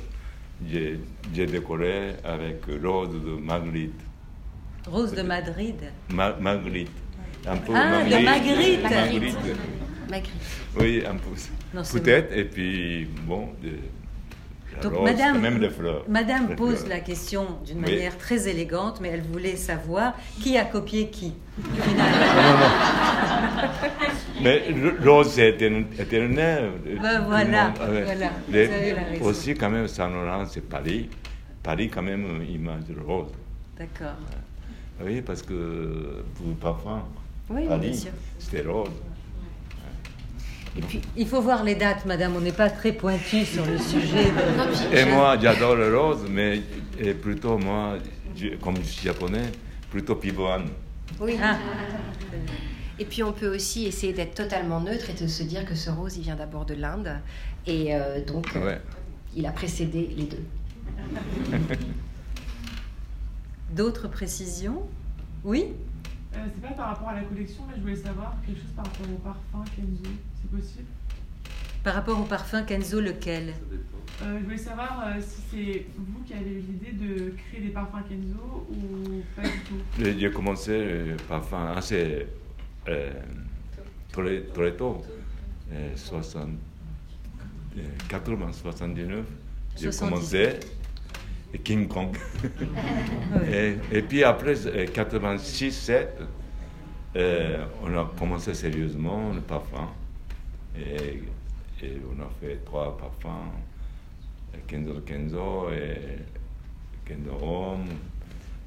[0.70, 1.00] j'ai
[1.34, 4.00] j'ai décoré avec rose de Magritte.
[4.88, 5.74] Rose de Madrid.
[6.14, 6.92] Ma- Magritte.
[7.48, 8.82] Un peu Ah, de Magritte.
[8.82, 9.36] Magritte.
[10.78, 11.30] Oui, un peu.
[11.98, 13.78] Peut-être, et puis, bon, de-
[14.82, 16.04] Donc, rose, madame- même les fleurs.
[16.08, 16.88] Madame Les pose fleurs.
[16.90, 17.92] la question d'une Oui.
[17.92, 21.32] manière très élégante, mais elle voulait savoir qui a copié qui.
[24.42, 24.62] Mais
[25.04, 26.70] rose, c'est étern- éternel.
[27.00, 28.02] Ben voilà, monde, ouais.
[28.04, 28.68] voilà, Les-
[29.18, 31.08] vous aussi, quand même, Saint-Laurent, c'est Paris.
[31.62, 33.32] Paris, quand même, image de rose.
[33.78, 34.16] D'accord.
[35.02, 37.02] Oui, parce que pour parfum,
[37.48, 38.10] Oui, bien Paris, sûr.
[38.38, 38.88] c'était rose.
[40.78, 42.34] Et puis, Il faut voir les dates, madame.
[42.36, 44.24] On n'est pas très pointu sur le sujet.
[44.24, 46.60] de- Et moi, j'adore le rose, mais
[46.98, 47.94] et plutôt, moi,
[48.36, 49.50] je- comme je suis japonais,
[49.90, 50.66] plutôt pivoine.
[51.20, 51.36] Oui.
[51.42, 51.56] Ah,
[52.98, 55.90] Et puis on peut aussi essayer d'être totalement neutre et de se dire que ce
[55.90, 57.20] rose, il vient d'abord de l'Inde.
[57.66, 58.80] Et euh, donc, euh, Ouais.
[59.36, 60.44] il a précédé les deux.
[63.70, 64.82] D'autres précisions?
[65.44, 65.66] Oui?
[66.36, 68.84] Euh, c'est pas par rapport à la collection, mais je voulais savoir quelque chose par
[68.84, 70.10] rapport au parfum Kenzo,
[70.40, 70.84] c'est possible?
[71.82, 73.54] Par rapport au parfum Kenzo, lequel?
[74.22, 77.68] Euh, Je voulais savoir euh, si c'est vous qui avez eu l'idée de créer des
[77.70, 79.76] parfums Kenzo ou pas du tout?
[80.18, 82.26] J'ai commencé le parfum assez
[82.88, 83.10] euh,
[84.12, 85.02] très, très tôt,
[85.72, 86.48] euh, 60,
[87.78, 89.24] euh, 80, 79.
[89.76, 89.98] J'ai 79.
[90.10, 90.60] commencé
[91.58, 92.16] King Kong.
[93.52, 96.20] Et, et puis après, euh, 86, 7,
[97.16, 99.88] euh, on a commencé sérieusement le parfum.
[100.78, 101.22] Et,
[101.82, 103.50] et on a fait trois parfums,
[104.54, 106.18] euh, Kenzo Kenzo et
[107.04, 107.86] Kenzo Home,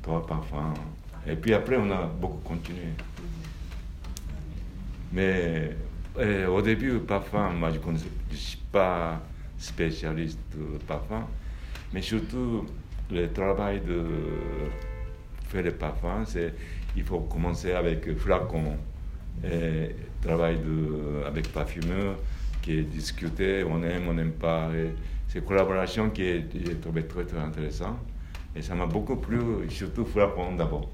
[0.02, 0.74] trois parfums.
[1.28, 2.88] Et puis après, on a beaucoup continué.
[5.12, 5.76] Mais
[6.18, 7.98] euh, au début, le parfum, moi je ne
[8.36, 9.22] suis pas
[9.58, 11.28] spécialiste de parfum,
[11.94, 12.66] mais surtout
[13.12, 14.04] le travail de
[15.48, 16.54] faire le parfum, c'est
[16.96, 18.78] il faut commencer avec flacon,
[19.44, 22.18] et travail de, avec parfumeur
[22.62, 24.70] qui est discuté, on aime, on n'aime pas.
[25.28, 27.98] C'est collaboration qui est, j'ai trouvé très très intéressant.
[28.56, 30.90] Et ça m'a beaucoup plu, surtout flacon d'abord.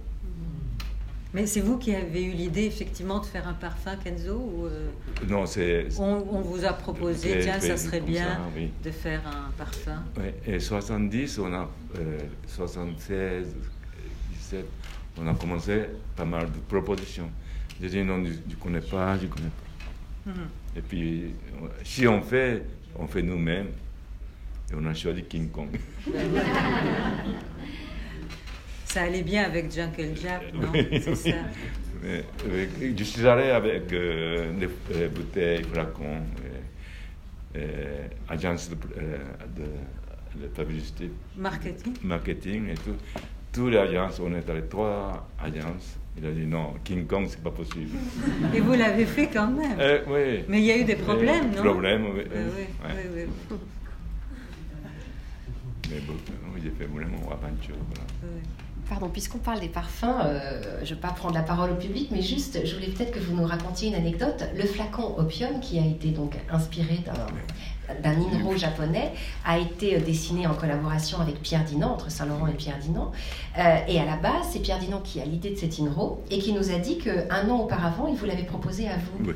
[1.36, 4.88] Mais c'est vous qui avez eu l'idée effectivement de faire un parfum Kenzo ou euh,
[5.28, 5.88] Non, c'est.
[6.00, 8.72] on, on vous a proposé, tiens, ça serait bien ça, oui.
[8.82, 11.70] de faire un parfum Ouais, et 70, on a,
[12.00, 13.54] euh, 76,
[14.32, 14.66] 17,
[15.18, 17.30] on a commencé pas mal de propositions.
[17.82, 20.32] J'ai dit non, je ne connais pas, je ne connais pas.
[20.32, 20.48] Mhm.
[20.78, 22.64] Et puis, euh, si on fait,
[22.98, 23.72] on fait nous-mêmes.
[24.72, 25.68] Et on a choisi King Kong.
[28.96, 30.70] Ça allait bien avec Jungle Jap, non?
[30.74, 31.16] Oui, C'est oui.
[31.18, 31.36] ça.
[32.06, 32.22] Euh,
[32.98, 39.18] je suis allé avec euh, des euh, bouteilles, flacons, euh, euh, agence de, euh,
[39.58, 42.96] de, de publicité, Marketing marketing et tout.
[43.52, 45.98] Toutes les agences, on est allé trois agences.
[46.18, 47.98] Il a dit non, King Kong, c'est pas possible.
[48.54, 49.76] Et vous l'avez fait quand même.
[49.78, 50.46] Euh, oui.
[50.48, 51.64] Mais il y a eu des problèmes, Euh, non?
[51.64, 52.22] Problèmes, oui.
[52.34, 52.96] Oui, oui, Ouais.
[53.14, 53.58] oui, oui.
[55.92, 56.14] Mais bon,
[56.64, 57.76] j'ai fait vraiment aventure.
[57.90, 58.06] Voilà.
[58.24, 58.42] Oui.
[58.88, 62.10] Pardon, puisqu'on parle des parfums, euh, je ne vais pas prendre la parole au public,
[62.12, 64.44] mais juste, je voulais peut-être que vous nous racontiez une anecdote.
[64.56, 67.00] Le flacon Opium, qui a été donc inspiré
[68.04, 69.12] d'un Inro japonais,
[69.44, 73.12] a été euh, dessiné en collaboration avec Pierre Dinan, entre Saint-Laurent et Pierre Dinan.
[73.58, 76.38] Euh, et à la base, c'est Pierre Dinan qui a l'idée de cet Inro et
[76.38, 79.26] qui nous a dit qu'un an auparavant, il vous l'avait proposé à vous.
[79.26, 79.34] Oui.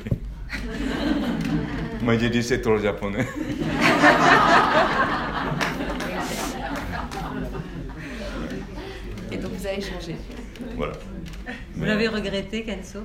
[2.03, 3.25] Moi, j'ai dit c'est trop japonais.
[9.77, 10.15] Vous avez changé.
[10.75, 10.93] voilà.
[11.73, 12.99] Vous Mais- l'avez regretté, Kenzo?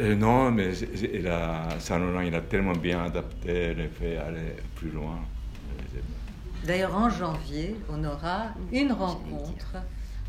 [0.00, 4.90] Euh, non, mais il a, Saint-Laurent, il a tellement bien adapté le fait aller plus
[4.90, 5.20] loin.
[5.94, 5.98] Euh,
[6.66, 9.76] D'ailleurs, en janvier, on aura une rencontre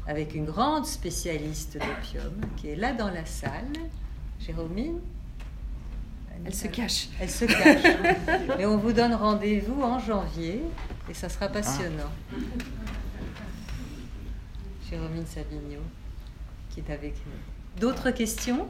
[0.07, 3.72] avec une grande spécialiste d'opium qui est là dans la salle.
[4.39, 4.99] Jérôme
[6.45, 7.07] Elle se cache.
[7.20, 7.95] Elle se cache.
[8.59, 10.61] Mais on vous donne rendez-vous en janvier
[11.09, 12.11] et ça sera passionnant.
[14.89, 15.79] Jérôme Savigno
[16.69, 17.79] qui est avec nous.
[17.81, 18.67] D'autres questions?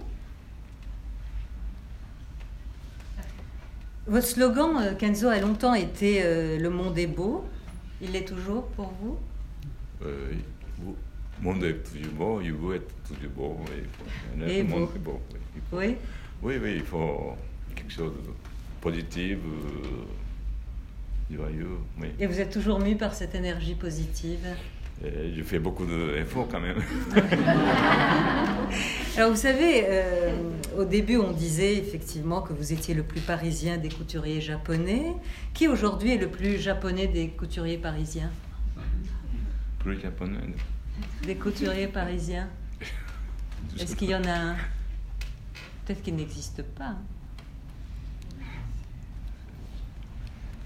[4.08, 7.44] Votre slogan, euh, Kenzo, a longtemps été euh, Le monde est beau.
[8.02, 9.18] Il l'est toujours pour vous?
[10.04, 10.32] Euh,
[10.80, 10.94] le
[11.44, 13.58] monde est toujours beau, il veut être toujours beau.
[13.72, 14.92] oui, Et le monde beau.
[14.96, 15.22] est beau.
[15.32, 15.96] Oui, il faut- Oui
[16.44, 17.36] oui, oui, il faut
[17.76, 18.30] quelque chose de
[18.82, 21.78] positif, euh, joyeux.
[22.00, 22.10] Oui.
[22.20, 24.46] Et vous êtes toujours mu par cette énergie positive?
[25.04, 26.78] Et je fais beaucoup d'efforts quand même.
[29.18, 30.34] Alors vous savez, euh,
[30.78, 35.14] au début on disait effectivement que vous étiez le plus parisien des couturiers japonais.
[35.54, 38.32] Qui aujourd'hui est le plus japonais des couturiers parisiens
[39.86, 40.40] plus japonais.
[41.28, 42.50] Des couturiers parisiens
[43.80, 44.56] Est-ce qu'il y en a un?
[45.86, 46.96] Peut-être qu'il n'existe pas.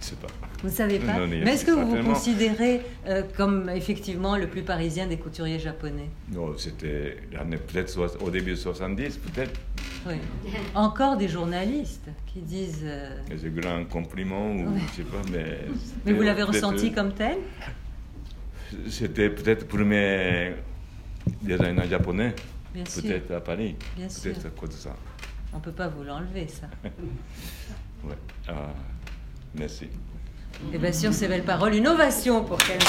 [0.09, 0.27] Sais pas.
[0.61, 4.47] Vous ne savez pas Non, mais est-ce que vous vous considérez euh, comme effectivement le
[4.47, 6.09] plus parisien des couturiers japonais?
[6.31, 9.59] Non, c'était peut-être au début 70, peut-être.
[10.07, 10.15] Oui.
[10.75, 12.81] Encore des journalistes qui disent.
[12.83, 14.81] euh, C'est un grand compliment, ou Ouais.
[14.91, 15.59] je sais pas, mais.
[16.05, 17.37] Mais vous l'avez ressenti comme tel?
[18.89, 20.53] C'était peut-être pour mes
[21.41, 22.35] designers japonais,
[22.73, 23.75] peut-être à Paris.
[23.95, 24.45] Bien Peut-être sûr.
[24.47, 24.95] à cause de ça.
[25.51, 26.67] On ne peut pas vous l'enlever, ça.
[28.01, 28.15] Ouais.
[28.47, 28.69] Ah,
[29.55, 29.87] merci.
[30.73, 31.75] Et bien sûr, ces belles paroles.
[31.75, 32.79] Une ovation pour Kenzo.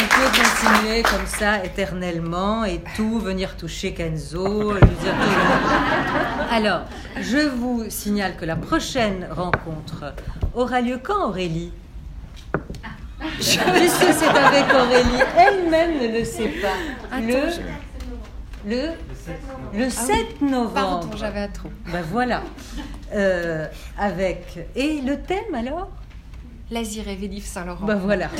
[0.00, 0.38] On peut
[0.68, 4.74] continuer comme ça éternellement et tout, venir toucher Kenzo.
[4.74, 6.80] je veux dire que- Alors,
[7.20, 10.12] je vous signale que la prochaine rencontre
[10.54, 11.72] aura lieu quand, Aurélie?
[13.38, 17.18] Puisque c'est avec Aurélie, elle-même ne le sait pas.
[17.20, 17.50] Le,
[18.66, 18.90] le,
[19.74, 20.74] le 7 novembre.
[21.00, 21.68] Pardon, j'avais un trou.
[21.92, 22.42] Ben voilà.
[23.14, 23.66] Euh,
[23.98, 24.58] avec.
[24.76, 25.88] Et le thème alors?
[26.70, 27.86] L'Asie rêvée d'Yves Saint-Laurent.
[27.86, 28.28] Ben voilà.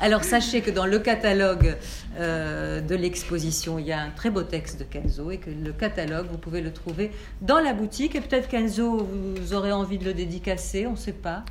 [0.00, 1.76] Alors sachez que dans le catalogue
[2.18, 5.72] euh, de l'exposition, il y a un très beau texte de Kenzo et que le
[5.72, 8.14] catalogue, vous pouvez le trouver dans la boutique.
[8.14, 11.44] Et peut-être Kenzo, vous aurez envie de le dédicacer, on ne sait pas.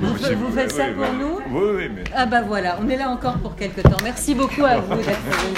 [0.00, 1.16] Vous, vous faites ça Oui, pour oui.
[1.18, 2.04] nous Oui, oui, mais.
[2.14, 3.98] Ah bah voilà, on est là encore pour quelques temps.
[4.02, 5.54] Merci beaucoup à vous d'être venu.